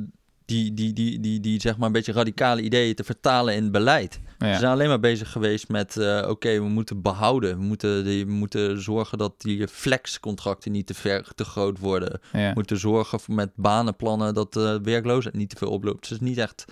[0.50, 4.20] die, die, die, die, die, zeg maar, een beetje radicale ideeën te vertalen in beleid.
[4.38, 5.96] Ze zijn alleen maar bezig geweest met...
[5.96, 7.58] eh, oké, we moeten behouden.
[7.58, 12.20] We moeten, die, we moeten zorgen dat die flexcontracten niet te, ver, te groot worden.
[12.32, 12.48] ja.
[12.48, 16.00] We moeten zorgen voor- met banenplannen dat de werkloosheid niet te veel oploopt.
[16.00, 16.64] Dus het is niet echt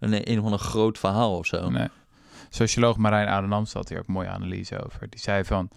[0.00, 1.70] een, een of groot verhaal of zo.
[1.70, 1.88] Nee.
[2.48, 5.06] Socioloog Marijn Oudenamst had hier ook een mooie analyse over.
[5.10, 5.68] Die zei van,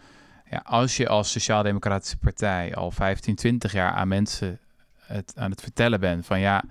[0.49, 4.59] ja, als je als Sociaal-Democratische Partij al 15, 20 jaar aan mensen
[4.99, 6.63] het, aan het vertellen bent van ja,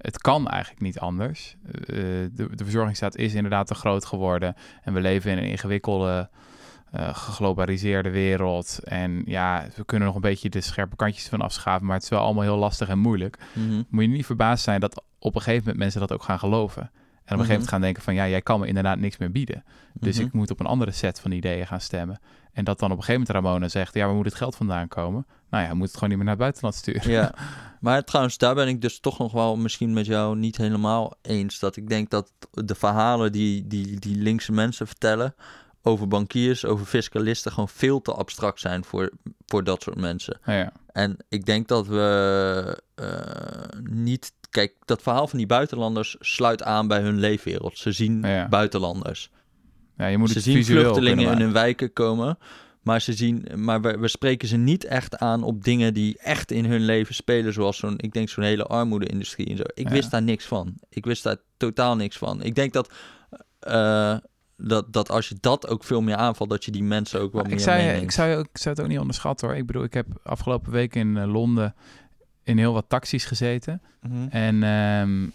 [0.00, 1.56] het kan eigenlijk niet anders.
[1.64, 1.96] Eh,
[2.32, 6.28] de, de verzorgingsstaat is inderdaad te groot geworden en we leven in een ingewikkelde,
[6.90, 8.80] eh, geglobaliseerde wereld.
[8.84, 12.10] En ja, we kunnen nog een beetje de scherpe kantjes van afschaven, maar het is
[12.10, 13.38] wel allemaal heel lastig en moeilijk.
[13.52, 13.82] Mhm.
[13.88, 16.90] Moet je niet verbaasd zijn dat op een gegeven moment mensen dat ook gaan geloven.
[17.34, 19.64] Op een gegeven moment gaan denken van ja, jij kan me inderdaad niks meer bieden.
[19.94, 20.26] Dus Mhm.
[20.26, 22.20] ik moet op een andere set van ideeën gaan stemmen.
[22.52, 24.88] En dat dan op een gegeven moment Ramona zegt, ja, waar moet het geld vandaan
[24.88, 25.26] komen?
[25.50, 27.10] Nou ja, moet het gewoon niet meer naar het buitenland sturen.
[27.10, 27.34] Ja,
[27.80, 31.58] maar trouwens, daar ben ik dus toch nog wel misschien met jou niet helemaal eens.
[31.58, 35.34] Dat ik denk dat de verhalen die, die, die linkse mensen vertellen
[35.82, 39.10] over bankiers, over fiscalisten, gewoon veel te abstract zijn voor,
[39.46, 40.38] voor dat soort mensen.
[40.44, 44.32] Ja, En ik denk dat we eh, niet.
[44.50, 47.78] Kijk, dat verhaal van die buitenlanders sluit aan bij hun leefwereld.
[47.78, 48.48] Ze zien Ja.
[48.48, 49.30] buitenlanders.
[49.96, 52.38] ja, je moet ze het zien vluchtelingen in hun wijken komen.
[52.82, 56.50] Maar, ze zien, maar we, we spreken ze niet echt aan op dingen die echt
[56.50, 57.52] in hun leven spelen.
[57.52, 59.62] Zoals zo'n, ik denk zo'n hele armoede-industrie en zo.
[59.74, 59.92] Ik Ja.
[59.94, 60.74] wist daar niks van.
[60.88, 62.42] Ik wist daar totaal niks van.
[62.42, 62.92] Ik denk dat,
[63.58, 64.16] eh,
[64.56, 67.42] dat, dat als je dat ook veel meer aanvalt, dat je die mensen ook wat
[67.42, 69.56] Maar meer ik, zou, je- ik, zou, ik zou het ook niet onderschatten hoor.
[69.56, 71.74] Ik bedoel, ik heb afgelopen week in eh, Londen
[72.50, 73.80] in heel wat taxis gezeten.
[74.02, 74.28] Mhm.
[74.30, 75.26] En ehm,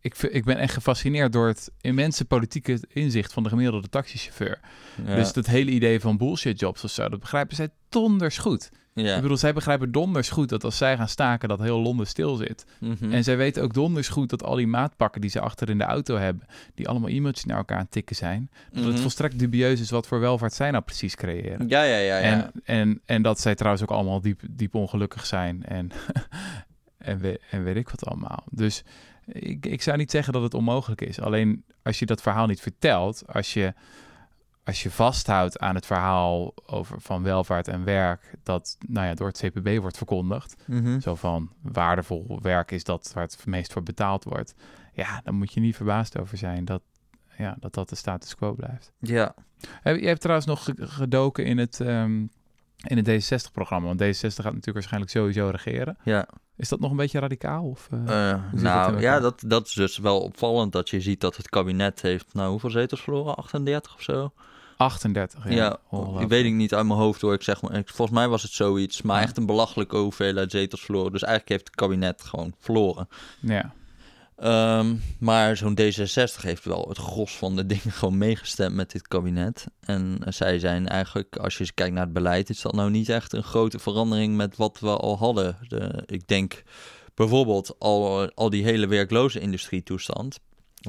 [0.00, 4.60] ik, ik ben echt gefascineerd door het immense politieke inzicht van de gemiddelde taxichauffeur.
[5.06, 5.14] Ja.
[5.14, 8.70] Dus dat hele idee van bullshit jobs of zo, dat begrijpen zij donders goed.
[8.94, 9.16] ja.
[9.16, 12.36] Ik bedoel, zij begrijpen donders goed dat als zij gaan staken, dat heel Londen stil
[12.36, 12.64] zit.
[12.80, 13.12] Mhm.
[13.12, 15.84] En zij weten ook donders goed dat al die maatpakken die ze achter in de
[15.84, 19.02] auto hebben, die allemaal e-mailtjes naar elkaar aan het tikken zijn, dat het Mhm.
[19.02, 21.68] volstrekt dubieus is wat voor welvaart zij nou precies creëren.
[21.68, 22.16] Ja, ja, ja.
[22.18, 22.22] ja.
[22.22, 25.90] En, en, en dat zij trouwens ook allemaal diep, diep ongelukkig zijn en,
[26.98, 28.44] en, we, en weet ik wat allemaal.
[28.50, 28.82] Dus
[29.26, 31.20] ik, ik zou niet zeggen dat het onmogelijk is.
[31.20, 33.74] Alleen als je dat verhaal niet vertelt, als je,
[34.64, 39.28] als je vasthoudt aan het verhaal over, van welvaart en werk, dat nou ja, door
[39.28, 41.00] het CPB wordt verkondigd, Mhm.
[41.00, 44.54] zo van waardevol werk is dat waar het meest voor betaald wordt,
[44.92, 46.82] ja, dan moet je niet verbaasd over zijn dat
[47.38, 48.92] ja, dat, dat de status quo blijft.
[48.98, 49.34] Ja.
[49.82, 52.26] Je hebt trouwens nog ge- gedoken in het, ehm,
[52.86, 53.86] in het D66-programma.
[53.86, 55.96] Want D66 gaat natuurlijk waarschijnlijk sowieso regeren.
[56.04, 56.28] Ja.
[56.56, 57.64] Is dat nog een beetje radicaal?
[57.64, 58.30] Of, eh?
[58.30, 62.00] Eh, nou ja, dat, dat is dus wel opvallend dat je ziet dat het kabinet
[62.02, 63.34] heeft, nou hoeveel zetels verloren?
[63.36, 64.32] 38 of zo?
[64.76, 65.54] 38, ja.
[65.54, 66.22] Ja, ongelooflijk.
[66.22, 67.34] ik weet ik niet uit mijn hoofd hoor.
[67.34, 69.22] Ik zeg maar, volgens mij was het zoiets, maar Ja.
[69.22, 71.12] echt een belachelijke hoeveelheid zetels verloren.
[71.12, 73.08] Dus eigenlijk heeft het kabinet gewoon verloren.
[73.40, 73.72] Ja,
[74.40, 79.08] Ehm, maar zo'n D66 heeft wel het gros van de dingen gewoon meegestemd met dit
[79.08, 79.66] kabinet.
[79.80, 82.90] En eh, zij zijn eigenlijk, als je eens kijkt naar het beleid, is dat nou
[82.90, 85.56] niet echt een grote verandering met wat we al hadden.
[85.68, 86.62] De, ik denk
[87.14, 90.38] bijvoorbeeld al, al die hele werkloze industrietoestand,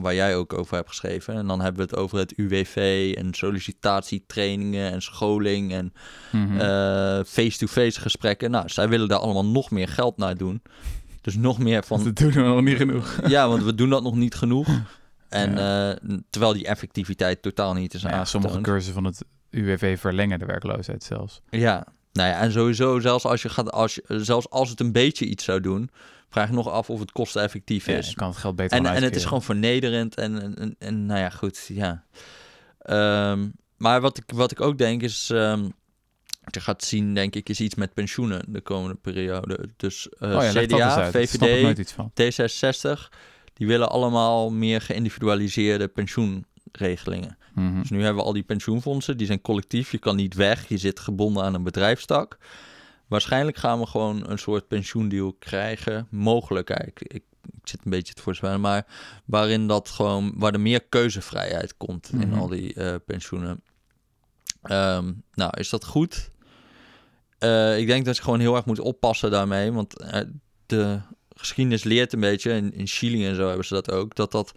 [0.02, 1.36] waar jij ook over hebt geschreven.
[1.36, 5.94] En dan hebben we het over het UWV en sollicitatietrainingen en scholing en
[6.32, 6.60] Mhm.
[6.60, 8.52] eh, face-to-face gesprekken.
[8.52, 10.62] Nou, zij willen daar allemaal nog meer geld naar doen.
[11.22, 13.20] Dus nog meer van dat doen we nog niet genoeg.
[13.28, 14.68] ja, want we doen dat nog niet genoeg.
[15.30, 15.96] En eh,
[16.30, 20.46] terwijl die effectiviteit totaal niet is Nou ja, sommige cursussen van het UWV verlengen de
[20.46, 21.42] werkloosheid zelfs.
[21.50, 24.92] Ja, nou ja, en sowieso, zelfs als, je gaat, als, je, zelfs als het een
[24.92, 25.90] beetje iets zou doen,
[26.30, 28.10] vraag je nog af of het kosteneffectief Ja, is.
[28.10, 31.06] je kan het geld beter en, en het is gewoon vernederend en, en, en, en
[31.06, 32.04] nou ja, goed, ja.
[32.80, 35.70] Ehm, maar wat ik, wat ik ook denk is, ehm,
[36.52, 39.70] wat je gaat zien, denk ik, is iets met pensioenen de komende periode.
[39.78, 42.12] Dus Oh ja, eens CDA, VVD, iets van.
[42.22, 43.10] D66,
[43.54, 47.38] die willen allemaal meer geïndividualiseerde pensioenregelingen.
[47.56, 47.80] Mhm.
[47.80, 49.92] Dus nu hebben we al die pensioenfondsen, die zijn collectief.
[49.92, 52.38] Je kan niet weg, je zit gebonden aan een bedrijfstak.
[53.08, 56.08] Waarschijnlijk gaan we gewoon een soort pensioendeal krijgen.
[56.10, 58.86] Mogelijk, ik, ik, ik zit een beetje te voorspellen, maar
[59.26, 62.40] waarin dat gewoon, waar er meer keuzevrijheid komt in Mhm.
[62.40, 63.62] al die eh, pensioenen.
[64.62, 66.31] Ehm, nou, is dat goed?
[67.42, 70.22] Eh, ik denk dat je gewoon heel erg moet oppassen daarmee, want eh,
[70.66, 71.00] de
[71.36, 74.52] geschiedenis leert een beetje, in, in Chili en zo hebben ze dat ook, dat dat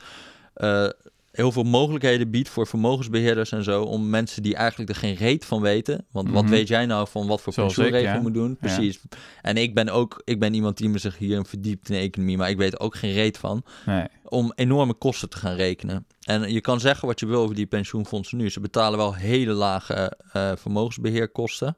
[0.55, 0.87] eh,
[1.31, 5.45] heel veel mogelijkheden biedt voor vermogensbeheerders en zo, om mensen die eigenlijk er geen reet
[5.45, 6.53] van weten, want wat Mhm.
[6.53, 8.21] weet jij nou van wat voor pensioenregel ja.
[8.21, 8.57] moet doen?
[8.57, 9.01] Precies.
[9.43, 12.37] En ik ben ook, ik ben iemand die me zich hierin verdiept in de economie,
[12.37, 14.07] maar ik weet ook geen reet van Nee.
[14.25, 16.07] om enorme kosten te gaan rekenen.
[16.21, 18.51] En je kan zeggen wat je wil over die pensioenfondsen nu.
[18.51, 21.77] Ze betalen wel hele lage eh, vermogensbeheerkosten.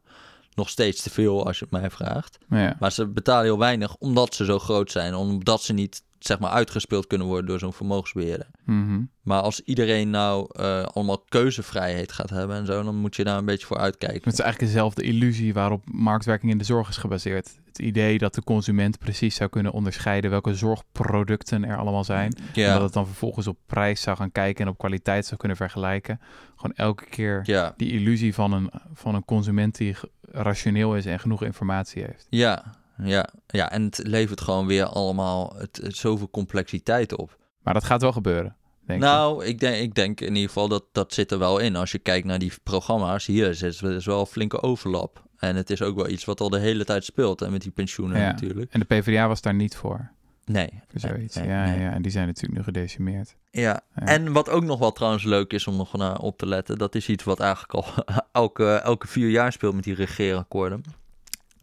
[0.56, 2.38] Nog steeds te veel als je het mij vraagt.
[2.48, 2.76] Ja.
[2.78, 5.14] Maar ze betalen heel weinig omdat ze zo groot zijn.
[5.14, 8.46] Omdat ze niet zeg maar uitgespeeld kunnen worden door zo'n vermogensbeheerder.
[8.64, 9.02] Mhm.
[9.22, 13.38] Maar als iedereen nou eh, allemaal keuzevrijheid gaat hebben en zo, dan moet je daar
[13.38, 14.22] een beetje voor uitkijken.
[14.24, 17.58] Het is eigenlijk dezelfde illusie waarop marktwerking in de zorg is gebaseerd.
[17.64, 22.32] Het idee dat de consument precies zou kunnen onderscheiden welke zorgproducten er allemaal zijn.
[22.54, 25.56] En dat het dan vervolgens op prijs zou gaan kijken en op kwaliteit zou kunnen
[25.56, 26.20] vergelijken.
[26.56, 29.96] Gewoon elke keer ja, die illusie van een, van een consument die
[30.30, 32.26] rationeel is en genoeg informatie heeft.
[32.30, 32.64] ja,
[33.02, 33.70] ja, ja.
[33.70, 37.38] En het levert gewoon weer allemaal het, het zoveel complexiteit op.
[37.62, 38.56] Maar dat gaat wel gebeuren,
[38.86, 41.76] denk nou, ik denk, ik denk in ieder geval dat dat zit er wel in.
[41.76, 45.24] Als je kijkt naar die programma's, hier is is wel een flinke overlap.
[45.36, 47.42] En het is ook wel iets wat al de hele tijd speelt.
[47.42, 48.26] En met die pensioenen Ja.
[48.26, 48.72] natuurlijk.
[48.72, 50.10] En de PvdA was daar niet voor,
[50.44, 50.68] Nee.
[50.90, 51.36] voor zoiets.
[51.36, 51.80] nee, ja, nee.
[51.80, 53.36] ja, en die zijn natuurlijk nu gedecimeerd.
[53.50, 53.80] Ja.
[53.94, 54.02] Ja.
[54.06, 56.94] en wat ook nog wel trouwens leuk is om nog naar op te letten, dat
[56.94, 57.84] is iets wat eigenlijk al
[58.42, 60.82] elke, elke vier jaar speelt met die regeerakkoorden.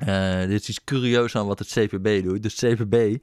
[0.06, 2.44] Eh, dit is iets curieus aan wat het CPB doet.
[2.44, 3.18] Dus het CPB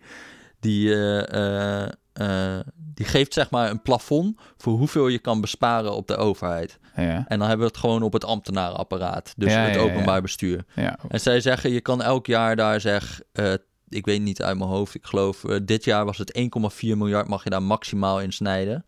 [0.61, 6.07] die, eh, eh, die geeft zeg maar een plafond voor hoeveel je kan besparen op
[6.07, 6.79] de overheid.
[6.97, 10.21] Ja, En dan hebben we het gewoon op het ambtenarenapparaat, dus Ja, het openbaar ja.
[10.21, 10.65] bestuur.
[10.75, 10.99] ja.
[11.09, 13.21] En zij zeggen, je kan elk jaar daar zeg,
[13.89, 17.45] ik weet niet uit mijn hoofd, ik geloof, dit jaar was het 1,4 miljard, mag
[17.45, 18.85] je daar maximaal in snijden.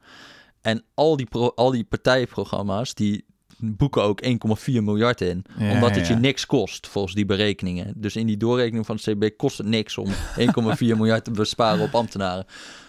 [0.61, 3.25] En al die, pro- al die partijprogramma's, die
[3.63, 4.31] boeken ook 1,4
[4.65, 5.45] miljard in.
[5.59, 6.15] Ja, omdat het ja.
[6.15, 7.93] je niks kost, volgens die berekeningen.
[7.97, 10.47] Dus in die doorrekening van het CB kost het niks om 1,4
[10.79, 12.47] miljard te besparen op ambtenaren.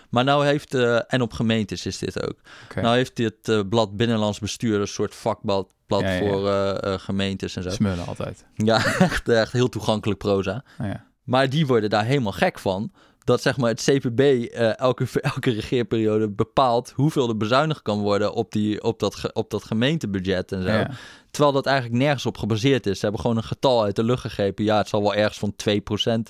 [0.10, 2.36] Maar nou heeft, eh, en op gemeentes is dit ook.
[2.64, 2.82] Oké.
[2.82, 7.56] Nou heeft dit eh, blad Binnenlands Bestuur, een soort vakblad blad Ja, voor eh, gemeentes
[7.56, 7.70] en zo.
[7.70, 8.46] Smullen altijd.
[8.56, 10.64] Ja, echt, echt heel toegankelijk proza.
[10.80, 11.06] Ja.
[11.24, 12.92] Maar die worden daar helemaal gek van.
[13.24, 18.34] Dat zeg maar het CPB eh, elke, elke regeerperiode bepaalt hoeveel er bezuinigd kan worden
[18.34, 20.68] op, die, op, dat, op dat gemeentebudget en zo.
[20.68, 20.90] Ja.
[21.32, 22.96] Terwijl dat eigenlijk nergens op gebaseerd is.
[22.96, 24.64] Ze hebben gewoon een getal uit de lucht gegrepen.
[24.64, 26.22] Ja, het zal wel ergens van 2%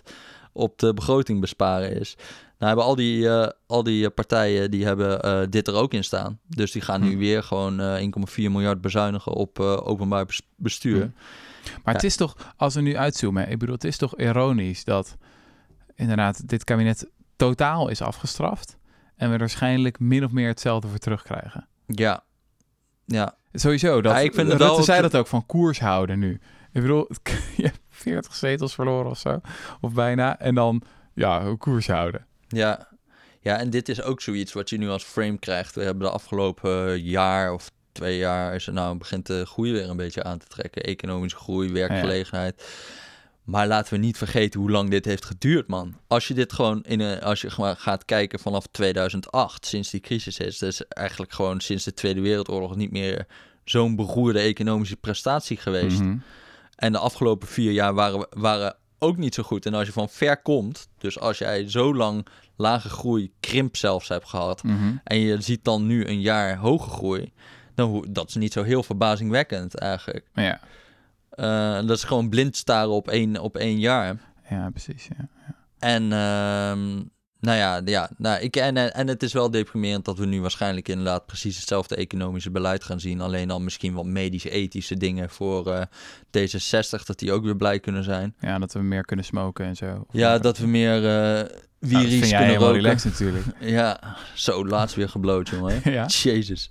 [0.54, 2.16] op de begroting besparen is.
[2.58, 6.04] Nou hebben al die, eh, al die partijen die hebben eh, dit er ook in
[6.04, 6.40] staan.
[6.48, 7.18] Dus die gaan nu Hm.
[7.18, 11.02] weer gewoon eh 1,4 miljard bezuinigen op openbaar bes- bestuur.
[11.02, 11.08] Hm.
[11.84, 15.18] Maar het is toch, als we nu uitzoomen, ik bedoel, het is toch ironisch dat
[15.96, 18.78] inderdaad dit kabinet totaal is afgestraft
[19.16, 21.68] en we waarschijnlijk min of meer hetzelfde voor terugkrijgen.
[21.86, 22.24] Ja.
[23.06, 23.36] Ja.
[23.54, 26.40] Sowieso, dat, Ja, ik vind Rutte zei dat ook, van koers houden nu.
[26.72, 27.08] Ik bedoel,
[27.58, 29.42] je hebt 40 zetels verloren of zo,
[29.82, 30.82] of bijna, en dan,
[31.14, 32.26] ja, koers houden.
[32.48, 32.88] Ja.
[33.40, 35.76] ja, en dit is ook zoiets wat je nu als frame krijgt.
[35.76, 38.56] We hebben de afgelopen jaar of twee jaar...
[38.56, 40.84] Is er nou begint de groei weer een beetje aan te trekken.
[40.84, 42.64] Economische groei, werkgelegenheid.
[43.44, 45.98] Maar laten we niet vergeten hoe lang dit heeft geduurd, man.
[46.08, 50.00] Als je dit gewoon in een, als je gewoon gaat kijken vanaf 2008, sinds die
[50.00, 53.28] crisis is, dus eigenlijk gewoon sinds de Tweede Wereldoorlog niet meer
[53.66, 56.00] zo'n beroerde economische prestatie geweest.
[56.00, 56.18] Mhm.
[56.76, 59.66] En de afgelopen vier jaar waren, we- waren ook niet zo goed.
[59.66, 62.26] En als je van ver komt, dus als jij zo lang
[62.56, 64.96] lage groei, krimp zelfs hebt gehad, Mhm.
[65.04, 67.32] en je ziet dan nu een jaar hoge groei,
[67.76, 70.26] dan dat is niet zo heel verbazingwekkend eigenlijk.
[70.34, 70.60] Ja,
[71.36, 74.16] Eh, dat is gewoon blind staren op één, op één jaar.
[74.50, 75.28] ja, precies, ja.
[75.80, 77.02] En ehm,
[77.40, 80.88] nou ja, ja nou, ik, en, en het is wel deprimerend dat we nu waarschijnlijk
[80.88, 83.22] inderdaad precies hetzelfde economische beleid gaan zien.
[83.22, 85.82] Alleen dan misschien wat medisch-ethische dingen voor eh,
[86.38, 88.36] D66, dat die ook weer blij kunnen zijn.
[88.40, 90.06] Ja, dat we meer kunnen smoken en zo.
[90.12, 91.48] Ja, dat we meer eh
[91.84, 92.98] Nou, dat wieries vind jij kunnen roken.
[93.04, 93.46] natuurlijk.
[93.78, 95.82] Ja, zo laatst weer gebloot, jongen.
[95.92, 96.06] ja?
[96.06, 96.70] Jezus.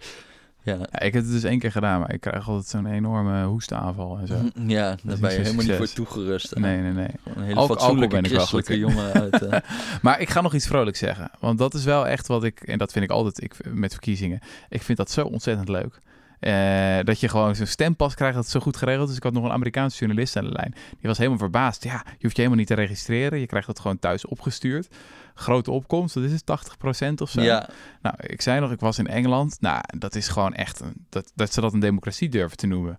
[0.64, 3.44] Ja, ja, ik heb het dus één keer gedaan, maar ik krijg altijd zo'n enorme
[3.44, 4.34] hoestaanval en zo.
[4.66, 6.54] ja daar ben je helemaal niet voor toegerust.
[6.54, 7.10] Nee, nee, nee.
[7.24, 9.42] Een hele fatsoenlijke ben ik christelijke jongen uit...
[9.46, 9.60] eh,
[10.02, 11.30] Maar ik ga nog iets vrolijks zeggen.
[11.38, 12.60] Want dat is wel echt wat ik...
[12.60, 14.40] En dat vind ik altijd ik, met verkiezingen.
[14.68, 15.98] Ik vind dat zo ontzettend leuk.
[16.42, 19.16] Eh, dat je gewoon zo'n stempas krijgt dat het zo goed geregeld is.
[19.16, 20.74] Ik had nog een Amerikaanse journalist aan de lijn.
[20.90, 21.84] Die was helemaal verbaasd.
[21.84, 23.38] Ja, je hoeft je helemaal niet te registreren.
[23.38, 24.88] Je krijgt het gewoon thuis opgestuurd.
[25.34, 27.42] Grote opkomst, dat is het 80% of zo.
[27.42, 27.68] ja,
[28.02, 29.56] Nou, ik zei nog, ik was in Engeland.
[29.60, 30.80] Nou, dat is gewoon echt...
[30.80, 32.98] Een, dat, dat ze dat een democratie durven te noemen.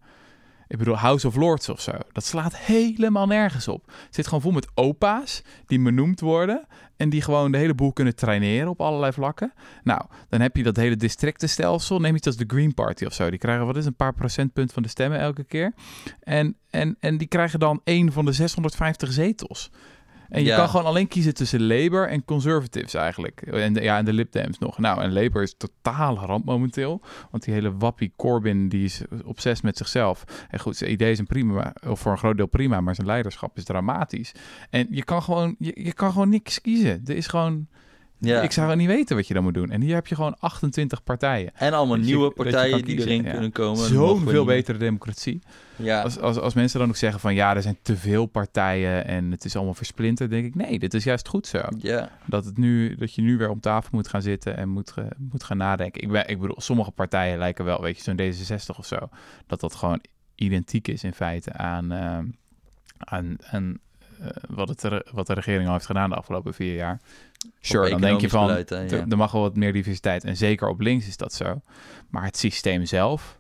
[0.67, 1.91] Ik bedoel, House of Lords of zo.
[2.11, 3.85] Dat slaat helemaal nergens op.
[3.85, 6.67] Het zit gewoon vol met opa's die benoemd worden...
[6.97, 9.53] en die gewoon de hele boel kunnen traineren op allerlei vlakken.
[9.83, 11.99] Nou, dan heb je dat hele districtenstelsel.
[11.99, 13.29] Neem iets als de Green Party of zo.
[13.29, 15.73] Die krijgen, wat is een paar procentpunt van de stemmen elke keer.
[16.19, 19.71] En, en, en die krijgen dan één van de 650 zetels.
[20.33, 20.55] En je Ja.
[20.55, 23.41] kan gewoon alleen kiezen tussen Labour en Conservatives eigenlijk.
[23.41, 24.77] En de, ja, en de Lib Dems nog.
[24.77, 27.01] Nou, en Labour is totale ramp momenteel.
[27.31, 30.23] Want die hele wappie Corbyn, die is obsessief met zichzelf.
[30.49, 33.57] En goed, zijn ideeën zijn prima, of voor een groot deel prima, maar zijn leiderschap
[33.57, 34.31] is dramatisch.
[34.69, 37.01] En je kan gewoon, je, je kan gewoon niks kiezen.
[37.05, 37.67] Er is gewoon,
[38.17, 38.41] ja.
[38.41, 39.71] ik zou niet weten wat je dan moet doen.
[39.71, 41.51] En hier heb je gewoon 28 partijen.
[41.55, 43.31] En allemaal Dat nieuwe je partijen die erin ja.
[43.31, 43.85] kunnen komen.
[43.85, 45.41] Zo'n veel betere democratie.
[45.75, 49.05] Ja, Als, als, als mensen dan ook zeggen van ja, er zijn te veel partijen
[49.05, 51.61] en het is allemaal versplinterd, denk ik nee, dit is juist goed zo.
[51.77, 54.93] ja, Dat, het nu, dat je nu weer om tafel moet gaan zitten en moet,
[55.17, 56.01] moet gaan nadenken.
[56.01, 58.97] Ik, ben, ik bedoel, sommige partijen lijken wel, weet je, zo'n D66 of zo,
[59.47, 60.01] dat dat gewoon
[60.35, 62.25] identiek is in feite aan, ehm,
[62.97, 63.79] aan, aan
[64.49, 67.01] wat, het, er- wat de regering al heeft gedaan de afgelopen vier jaar.
[67.59, 69.05] Sure, dan denk je van, beleid, hè, ja.
[69.09, 70.23] er- mag wel wat meer diversiteit.
[70.23, 71.61] En zeker op links is dat zo.
[72.09, 73.39] Maar het systeem zelf,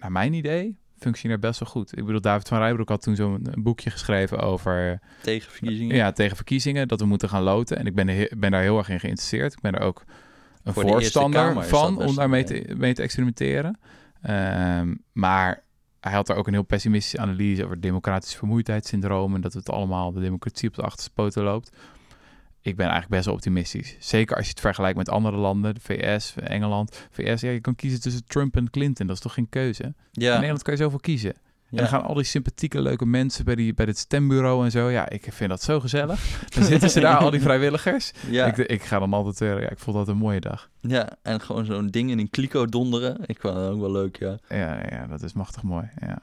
[0.00, 1.96] naar mijn idee, functioneert best wel goed.
[1.98, 5.96] Ik bedoel, David van Rijbroek had toen zo'n boekje geschreven over tegen verkiezingen.
[5.96, 7.76] ja, tegen verkiezingen, dat we moeten gaan loten.
[7.78, 9.52] En ik ben, he- ben daar heel erg in geïnteresseerd.
[9.52, 10.04] Ik ben er ook
[10.64, 13.78] een Voor voorstander van om daarmee een- te, mee te experimenteren.
[14.22, 15.62] Ehm, maar
[16.02, 19.70] hij had daar ook een heel pessimistische analyse over het democratisch vermoeidheidssyndroom en dat het
[19.70, 21.70] allemaal de democratie op de achterste poten loopt.
[22.60, 23.96] Ik ben eigenlijk best wel optimistisch.
[23.98, 27.08] Zeker als je het vergelijkt met andere landen, de VS, Engeland.
[27.10, 29.06] VS, ja, je kan kiezen tussen Trump en Clinton.
[29.06, 29.82] Dat is toch geen keuze?
[29.82, 29.94] In.
[30.12, 31.34] Nederland kan je zoveel kiezen.
[31.72, 31.78] Ja.
[31.78, 34.90] En dan gaan al die sympathieke, leuke mensen bij, die, bij dit stembureau en zo.
[34.90, 36.20] Ja, ik vind dat zo gezellig.
[36.54, 38.12] Dan zitten ze daar, al die vrijwilligers.
[38.30, 38.46] ja.
[38.46, 40.70] Ik, ik ga dan altijd, eh, ja, ik vond dat een mooie dag.
[40.80, 43.18] ja, en gewoon zo'n ding in een kliko donderen.
[43.26, 44.38] Ik vond dat ook wel leuk, ja.
[44.48, 45.90] Ja, ja dat is machtig mooi.
[46.00, 46.18] Ja,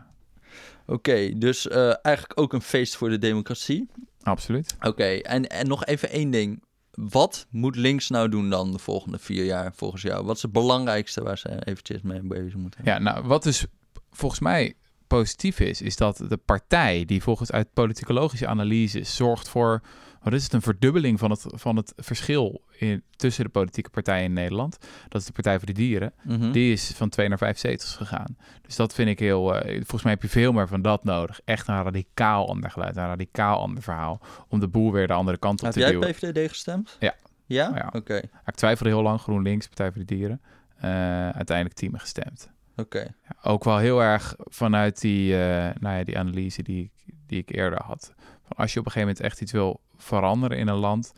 [0.86, 3.90] Oké, dus eh, eigenlijk ook een feest voor de democratie.
[4.22, 4.76] absoluut.
[4.82, 6.64] Oké, en, en nog even één ding.
[6.92, 10.26] Wat moet links nou doen dan de volgende vier jaar volgens jou?
[10.26, 12.82] Wat is het belangrijkste waar ze eventjes mee bezig moeten?
[12.84, 13.66] Ja, nou, wat dus
[14.12, 14.74] volgens mij
[15.10, 19.82] positief is, is dat de partij die volgens uit politicologische analyses zorgt voor,
[20.22, 24.24] wat is het, een verdubbeling van het, van het verschil in, tussen de politieke partijen
[24.24, 24.78] in Nederland.
[25.08, 26.14] Dat is de Partij voor de Dieren.
[26.24, 26.52] Mhm.
[26.52, 28.38] Die is van twee naar vijf zetels gegaan.
[28.62, 29.56] Dus dat vind ik heel.
[29.56, 31.40] eh, volgens mij heb je veel meer van dat nodig.
[31.46, 34.22] Echt een radicaal ander geluid, een radicaal ander verhaal.
[34.48, 36.12] Om de boel weer de andere kant op Heb te jij duwen.
[36.12, 36.98] PVDD gestemd?
[37.00, 37.16] Ja.
[37.46, 37.72] Ja?
[37.76, 37.90] Ja.
[37.96, 38.22] Oké.
[38.46, 40.42] Ik twijfelde heel lang GroenLinks, Partij voor de Dieren.
[40.78, 40.90] Eh,
[41.30, 42.50] uiteindelijk team gestemd.
[42.80, 43.16] Oké.
[43.44, 46.92] Ook wel heel erg vanuit die, eh, nou ja, die analyse die,
[47.26, 48.14] die ik eerder had.
[48.44, 51.14] Van als je op een gegeven moment echt iets wil veranderen in een land,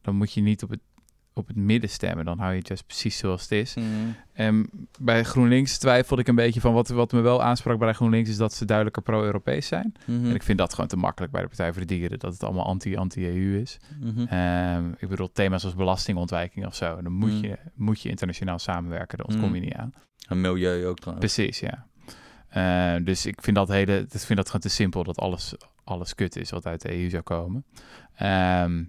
[0.00, 0.80] dan moet je niet op het,
[1.36, 2.24] op het midden stemmen.
[2.24, 3.74] Dan hou je het juist precies zoals het is.
[3.74, 3.86] Mhm.
[4.32, 4.70] En
[5.00, 8.36] bij GroenLinks twijfelde ik een beetje van wat, wat me wel aansprak bij GroenLinks is
[8.36, 9.94] dat ze duidelijker pro-Europees zijn.
[10.04, 10.24] Mhm.
[10.24, 12.42] En ik vind dat gewoon te makkelijk bij de Partij voor de Dieren, dat het
[12.42, 13.78] allemaal anti- anti-EU is.
[14.00, 14.26] Mhm.
[14.26, 19.18] Ehm, ik bedoel, thema's als belastingontwijking of zo, dan moet, je, moet je internationaal samenwerken,
[19.18, 19.92] daar ontkom je niet aan.
[20.28, 21.34] En milieu ook trouwens.
[21.34, 21.86] Precies, ja.
[22.48, 26.14] Eh, dus ik vind dat, hele, ik vind dat gewoon te simpel dat alles, alles
[26.14, 27.64] kut is wat uit de EU zou komen.
[28.14, 28.84] Ehm,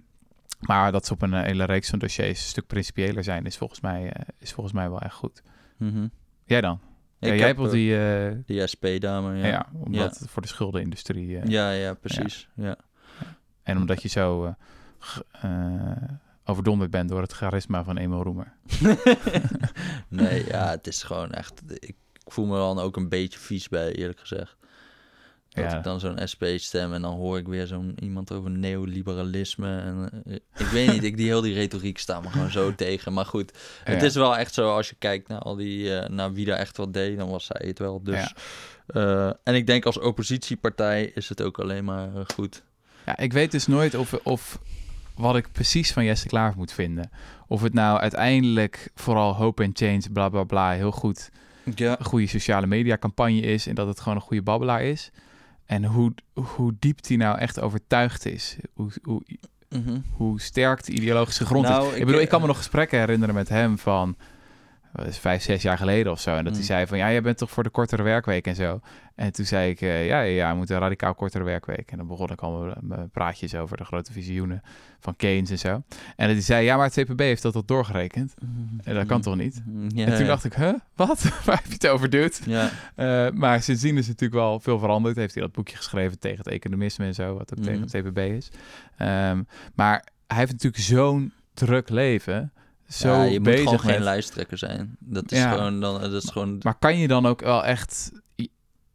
[0.58, 3.56] maar dat ze op een eh, hele reeks van dossiers een stuk principiëler zijn, is
[3.56, 5.42] volgens mij, eh, is volgens mij wel echt goed.
[5.76, 6.06] Mhm.
[6.44, 6.80] Jij dan?
[7.20, 9.46] Ik ja, jij heb, hebt eh, die, Die SP-dame, ja.
[9.46, 9.66] ja.
[9.72, 11.48] omdat voor de schuldenindustrie.
[11.48, 12.48] Ja, ja, precies.
[12.54, 12.76] Ja.
[13.62, 14.54] En omdat je zo
[15.40, 15.96] eh,
[16.44, 18.52] overdonderd bent door het charisma van Emil Roemer.
[20.08, 21.62] nee, ja, het is gewoon echt...
[21.78, 24.56] Ik voel me dan ook een beetje vies bij, eerlijk gezegd.
[25.48, 25.76] Dat Ja.
[25.76, 29.80] ik dan zo'n SP stem en dan hoor ik weer zo'n iemand over neoliberalisme.
[29.80, 33.12] En, eh, ik weet niet, ik die heel die retoriek sta me gewoon zo tegen.
[33.12, 33.52] Maar goed,
[33.84, 36.58] het is wel echt zo als je kijkt naar al die, eh, naar wie daar
[36.58, 38.02] echt wat deed, dan was zij het wel.
[38.02, 38.34] Dus,
[38.86, 42.62] eh, en ik denk als oppositiepartij is het ook alleen maar goed.
[43.06, 44.58] Ja, ik weet dus nooit of, of
[45.16, 47.10] wat ik precies van Jesse Klaver moet vinden.
[47.46, 51.30] Of het nou uiteindelijk vooral hope and change, bla bla bla, heel goed
[51.74, 55.10] Ja, een goede sociale media campagne is en dat het gewoon een goede babbelaar is.
[55.68, 58.56] En hoe, hoe diep die nou echt overtuigd is.
[58.74, 59.22] Hoe, hoe,
[59.68, 59.98] Mhm.
[60.12, 61.92] hoe sterk de ideologische grond Nou, is.
[61.92, 64.16] Ik, ik- bedoel, ik kan me nog gesprekken herinneren met hem van
[65.06, 66.30] is vijf, zes jaar geleden of zo.
[66.36, 66.58] En dat Mm.
[66.58, 68.80] hij zei van ja, jij bent toch voor de kortere werkweek en zo.
[69.14, 71.90] En toen zei ik eh, ja, ja, ja, we moeten een radicaal kortere werkweek.
[71.90, 74.62] En dan begon ik al mijn- mijn praatjes over de grote visioenen
[75.00, 75.82] van Keynes en zo.
[76.16, 78.34] En hij zei ja, maar het CPB heeft dat al doorgerekend.
[78.84, 79.62] En dat kan toch niet?
[79.88, 81.22] Ja, en toen dacht ik, huh, wat?
[81.44, 82.32] Waar heb je het over, dude?
[82.44, 85.16] Ja, Eh, maar sindsdien is het natuurlijk wel veel veranderd.
[85.16, 87.66] Heeft hij dat boekje geschreven tegen het economisme en zo, wat ook Mhm.
[87.66, 88.48] tegen het CPB is.
[88.96, 89.42] Ehm,
[89.74, 92.52] maar hij heeft natuurlijk zo'n druk leven.
[92.88, 94.96] Zo ja, je moet bezig gewoon geen lijsttrekker zijn.
[94.98, 95.52] Dat is Ja.
[95.52, 96.58] gewoon dan, dat is gewoon.
[96.62, 98.10] Maar kan je dan ook wel echt...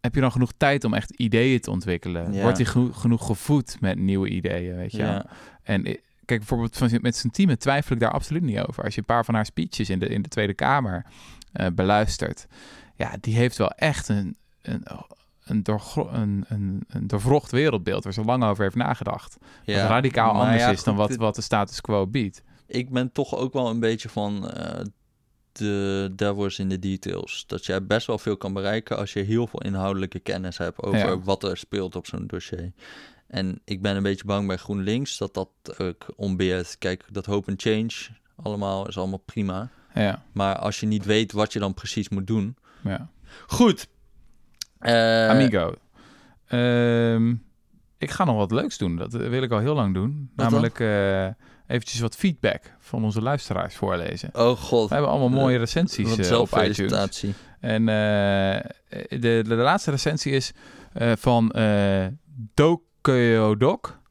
[0.02, 2.34] Heb je dan genoeg tijd om echt ideeën te ontwikkelen?
[2.34, 2.42] Ja.
[2.42, 5.26] Wordt hij geno- genoeg gevoed met nieuwe ideeën, weet je
[5.64, 6.00] En kijk,
[6.40, 8.84] bijvoorbeeld van, met zijn team twijfel ik daar absoluut niet over.
[8.84, 11.06] Als je een paar van haar speeches in de, in de Tweede Kamer
[11.52, 12.48] eh, beluistert,
[12.96, 14.84] ja, die heeft wel echt een, een,
[15.44, 19.38] een, doorgro- een, een, een doorvrocht wereldbeeld waar ze lang over heeft nagedacht.
[19.64, 19.82] ja.
[19.82, 22.42] Wat radicaal anders ja, is dan wat, wat de status quo biedt.
[22.68, 24.82] Ik ben toch ook wel een beetje van eh,
[25.52, 27.44] de devil's in de details.
[27.48, 30.98] Dat jij best wel veel kan bereiken als je heel veel inhoudelijke kennis hebt over
[31.00, 31.20] Ja.
[31.20, 32.72] wat er speelt op zo'n dossier.
[33.28, 36.76] En ik ben een beetje bang bij GroenLinks dat dat ook ontbeert.
[36.80, 37.92] Kijk, dat hope and change
[38.36, 39.70] allemaal is allemaal prima.
[39.94, 42.56] Ja, Maar als je niet weet wat je dan precies moet doen.
[42.84, 43.10] ja.
[43.48, 43.88] Goed.
[44.80, 45.74] Eh, Amigo.
[46.48, 47.30] Ehm,
[47.98, 48.96] ik ga nog wat leuks doen.
[48.96, 50.30] Dat wil ik al heel lang doen.
[50.36, 50.46] Wat?
[50.46, 51.28] Namelijk eh
[51.74, 54.30] eventjes wat feedback van onze luisteraars voorlezen.
[54.34, 54.88] Oh god.
[54.90, 57.26] We hebben allemaal mooie Eh, recensies Wat eh, op iTunes.
[57.60, 58.62] En eh,
[59.10, 60.52] de, de, de laatste recensie is
[61.16, 62.06] van eh
[62.54, 64.02] Dokeodok.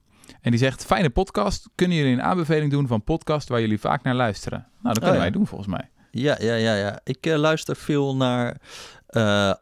[0.40, 1.68] En die zegt, fijne podcast.
[1.74, 4.58] Kunnen jullie een aanbeveling doen van podcast waar jullie vaak naar luisteren?
[4.58, 5.20] Nou, dat kunnen ja.
[5.20, 5.90] wij doen volgens mij.
[6.10, 7.00] Ja, ja, ja, ja.
[7.04, 8.56] Ik luister veel naar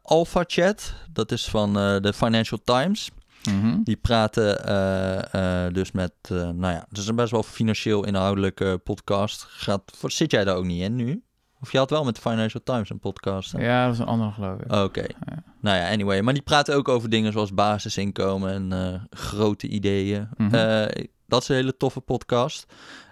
[0.03, 0.95] Alpha Chat.
[1.13, 3.11] Dat is van de Financial Times.
[3.45, 3.83] Mhm.
[3.83, 8.05] Die praten eh, eh, dus met, eh, nou ja, het is een best wel financieel
[8.07, 9.47] inhoudelijke podcast.
[9.49, 11.23] Gaat, voor, zit jij daar ook niet in nu?
[11.61, 13.53] Of je had wel met de Financial Times een podcast?
[13.53, 13.65] hè?
[13.65, 14.73] Ja, dat is een andere geloof ik.
[14.73, 15.01] Oké.
[15.01, 15.43] Ja.
[15.61, 16.21] Nou ja, anyway.
[16.21, 20.29] Maar die praten ook over dingen zoals basisinkomen en grote ideeën.
[20.37, 20.89] Mhm.
[21.27, 22.67] Dat is een hele toffe podcast.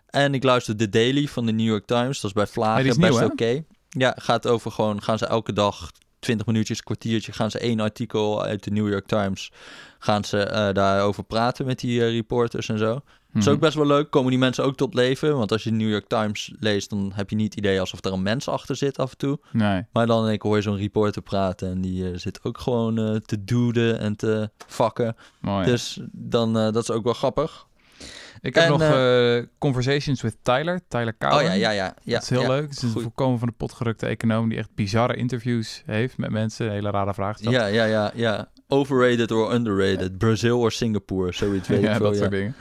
[0.06, 2.20] En ik luister The Daily van de New York Times.
[2.20, 3.64] Dat is bij Vlagen Ja, die is best nieuw, oké.
[3.88, 8.44] Ja, gaat over gewoon, gaan ze elke dag 20 minuutjes, kwartiertje, gaan ze één artikel
[8.44, 9.52] uit de New York Times,
[9.98, 12.92] gaan ze eh, daarover praten met die eh, reporters en zo.
[12.94, 13.02] Dat
[13.42, 13.54] is Mhm.
[13.54, 14.10] ook best wel leuk.
[14.10, 15.36] Komen die mensen ook tot leven?
[15.36, 18.04] Want als je de New York Times leest, dan heb je niet het idee alsof
[18.04, 19.38] er een mens achter zit af en toe.
[19.52, 19.86] Nee.
[19.92, 23.98] Maar dan hoor je zo'n reporter praten en die eh, zit ook gewoon te duden
[23.98, 25.16] en te vakken.
[25.40, 25.64] Mooi.
[25.66, 27.66] Dus dan, dat is ook wel grappig.
[28.40, 30.80] ik heb en, nog Conversations with Tyler.
[30.88, 31.36] Tyler Cowen.
[31.36, 31.94] Oh ja, ja, ja.
[32.02, 32.48] ja dat is heel ja.
[32.48, 32.68] leuk.
[32.68, 36.70] Het is een voorkomen van de potgerukte econoom die echt bizarre interviews heeft met mensen.
[36.70, 37.38] Hele rare vragen.
[37.38, 37.54] stelt.
[37.54, 38.48] Ja, ja, ja, ja.
[38.68, 40.18] Overrated or underrated.
[40.18, 42.04] Brazil of Singapore, zoiets weet ik ja, veel.
[42.04, 42.18] dat ja.
[42.20, 42.54] soort dingen.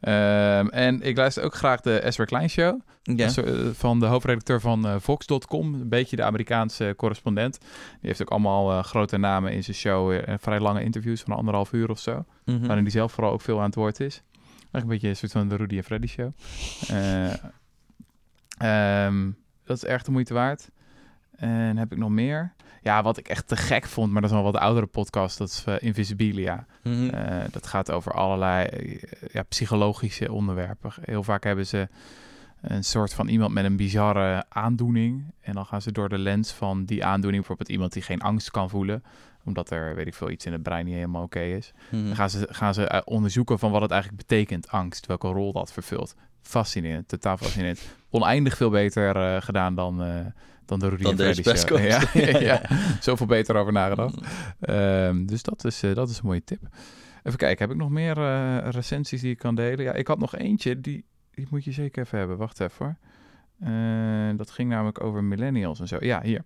[0.00, 2.80] Ehm, en ik luister ook graag de Ezra Klein Show.
[3.02, 3.28] Ja.
[3.36, 5.74] Eh, Van de hoofdredacteur van eh, Vox.com.
[5.74, 7.58] Een beetje de Amerikaanse correspondent.
[7.60, 7.68] Die
[8.00, 10.12] heeft ook allemaal eh, grote namen in zijn show.
[10.12, 12.24] eh, vrij lange interviews van anderhalf uur of zo.
[12.44, 12.66] Mhm.
[12.66, 14.22] Waarin hij zelf vooral ook veel aan het woord is.
[14.70, 16.30] Eigenlijk een beetje een soort van de Rudy en Freddy show.
[16.88, 17.32] Eh,
[18.58, 19.30] ehm,
[19.64, 20.70] dat is echt de moeite waard.
[21.36, 22.52] En heb ik nog meer?
[22.84, 25.38] Ja, wat ik echt te gek vond, maar dat is wel wat oudere podcast.
[25.38, 26.66] Dat is eh, Invisibilia.
[26.82, 27.08] Mhm.
[27.08, 30.92] Eh, dat gaat over allerlei eh, ja, psychologische onderwerpen.
[31.00, 31.88] Heel vaak hebben ze
[32.60, 35.24] een soort van iemand met een bizarre aandoening.
[35.40, 38.50] En dan gaan ze door de lens van die aandoening, bijvoorbeeld iemand die geen angst
[38.50, 39.04] kan voelen,
[39.44, 41.72] omdat er, weet ik veel, iets in het brein niet helemaal oké is.
[41.90, 42.04] Mhm.
[42.04, 45.72] Dan gaan ze, gaan ze onderzoeken van wat het eigenlijk betekent, angst, welke rol dat
[45.72, 46.14] vervult.
[46.42, 47.80] Fascinerend, totaal fascinerend.
[48.10, 50.02] Oneindig veel beter gedaan dan,
[50.66, 51.82] dan de Rudy Dan en Freddy.
[51.82, 52.38] Ja, podcast.
[52.50, 52.62] ja,
[53.00, 54.18] zoveel beter over nagedacht.
[54.60, 56.60] Ehm, dus dat is, eh, dat is een mooie tip.
[57.22, 59.84] Even kijken, heb ik nog meer eh, recensies die ik kan delen?
[59.84, 62.36] Ja, ik had nog eentje, die, die moet je zeker even hebben.
[62.36, 62.96] Wacht even hoor.
[63.60, 65.96] Eh, dat ging namelijk over millennials en zo.
[66.00, 66.44] Ja, hier.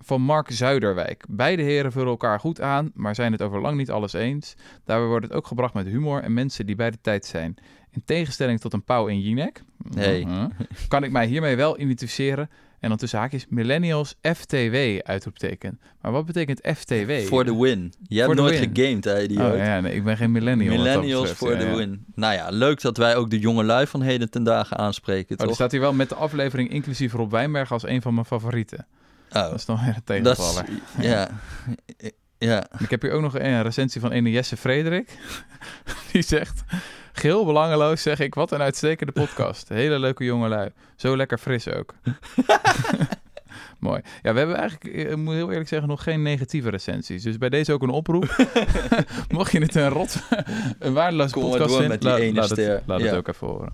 [0.00, 1.24] Van Mark Zuiderwijk.
[1.28, 4.54] Beide heren vullen elkaar goed aan, maar zijn het over lang niet alles eens.
[4.84, 7.54] Daarbij wordt het ook gebracht met humor en mensen die bij de tijd zijn.
[7.90, 9.62] In tegenstelling tot een pauw in Jinek,
[9.94, 10.24] Hey.
[10.24, 10.48] Mhm.
[10.88, 12.50] kan ik mij hiermee wel identificeren.
[12.80, 15.80] En dan tussen haakjes millennials FTW uitroepteken.
[16.00, 17.10] Maar wat betekent FTW?
[17.12, 17.92] For the win.
[18.06, 18.70] Je hebt nooit win.
[18.74, 19.52] gegamed, hè, idioot.
[19.52, 20.74] Oh ja, nee, ik ben geen millennial.
[20.76, 21.74] Millennials for Ja, the ja.
[21.76, 22.04] win.
[22.14, 25.40] Nou ja, leuk dat wij ook de jonge lui van heden ten dagen aanspreken, Oh,
[25.40, 25.54] er toch?
[25.54, 28.86] staat hier wel met de aflevering inclusief Rob Wijnberg als een van mijn favorieten.
[29.28, 30.68] Oh, Dat is dan weer een dat tegenvaller.
[30.98, 31.04] is...
[31.04, 31.28] Ja.
[32.38, 32.66] Ja.
[32.78, 35.18] Ik heb hier ook nog een recensie van ene Jesse Frederik.
[36.12, 36.62] Die zegt...
[37.18, 39.68] Geheel belangeloos zeg ik, wat een uitstekende podcast.
[39.82, 40.70] Hele leuke jongelui.
[40.96, 41.94] Zo lekker fris ook.
[43.78, 44.00] Mooi.
[44.22, 47.22] Ja, we hebben eigenlijk, ik moet heel eerlijk zeggen, nog geen negatieve recensies.
[47.22, 48.36] Dus bij deze ook een oproep.
[49.28, 50.16] Mocht je het een rot,
[50.78, 51.98] een maar podcast vinden,
[52.34, 53.06] laat, het, laat Ja.
[53.06, 53.72] het ook even horen.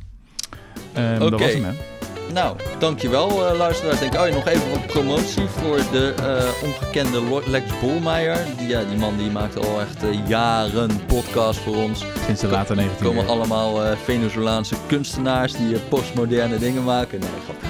[0.93, 1.43] Ehm, Dat Oké.
[1.43, 1.73] was hem, hè?
[2.35, 3.99] Nou, dankjewel uh, luisteraars.
[3.99, 8.39] Denk, oh, ja, nog even wat promotie voor de eh, ongekende Lex Bolmeijer.
[8.59, 12.05] Die, ja, die man die maakt al echt eh, jaren podcast voor ons.
[12.25, 17.19] Sinds de late Er 19 komen allemaal eh, Venezolaanse kunstenaars die eh, postmoderne dingen maken.
[17.21, 17.67] Nee, grapje.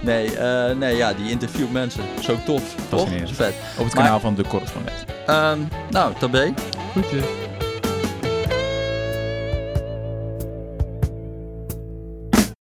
[0.00, 2.02] Nee, eh, nee, ja, die interviewt mensen.
[2.20, 3.00] Zo tof, toch?
[3.00, 3.36] Fascinerend.
[3.36, 3.54] Vet.
[3.78, 5.04] Op het Maar- kanaal van De Correspondent.
[5.26, 5.58] Ehm,
[5.90, 6.54] nou, tabé.
[6.90, 7.24] Groetjes.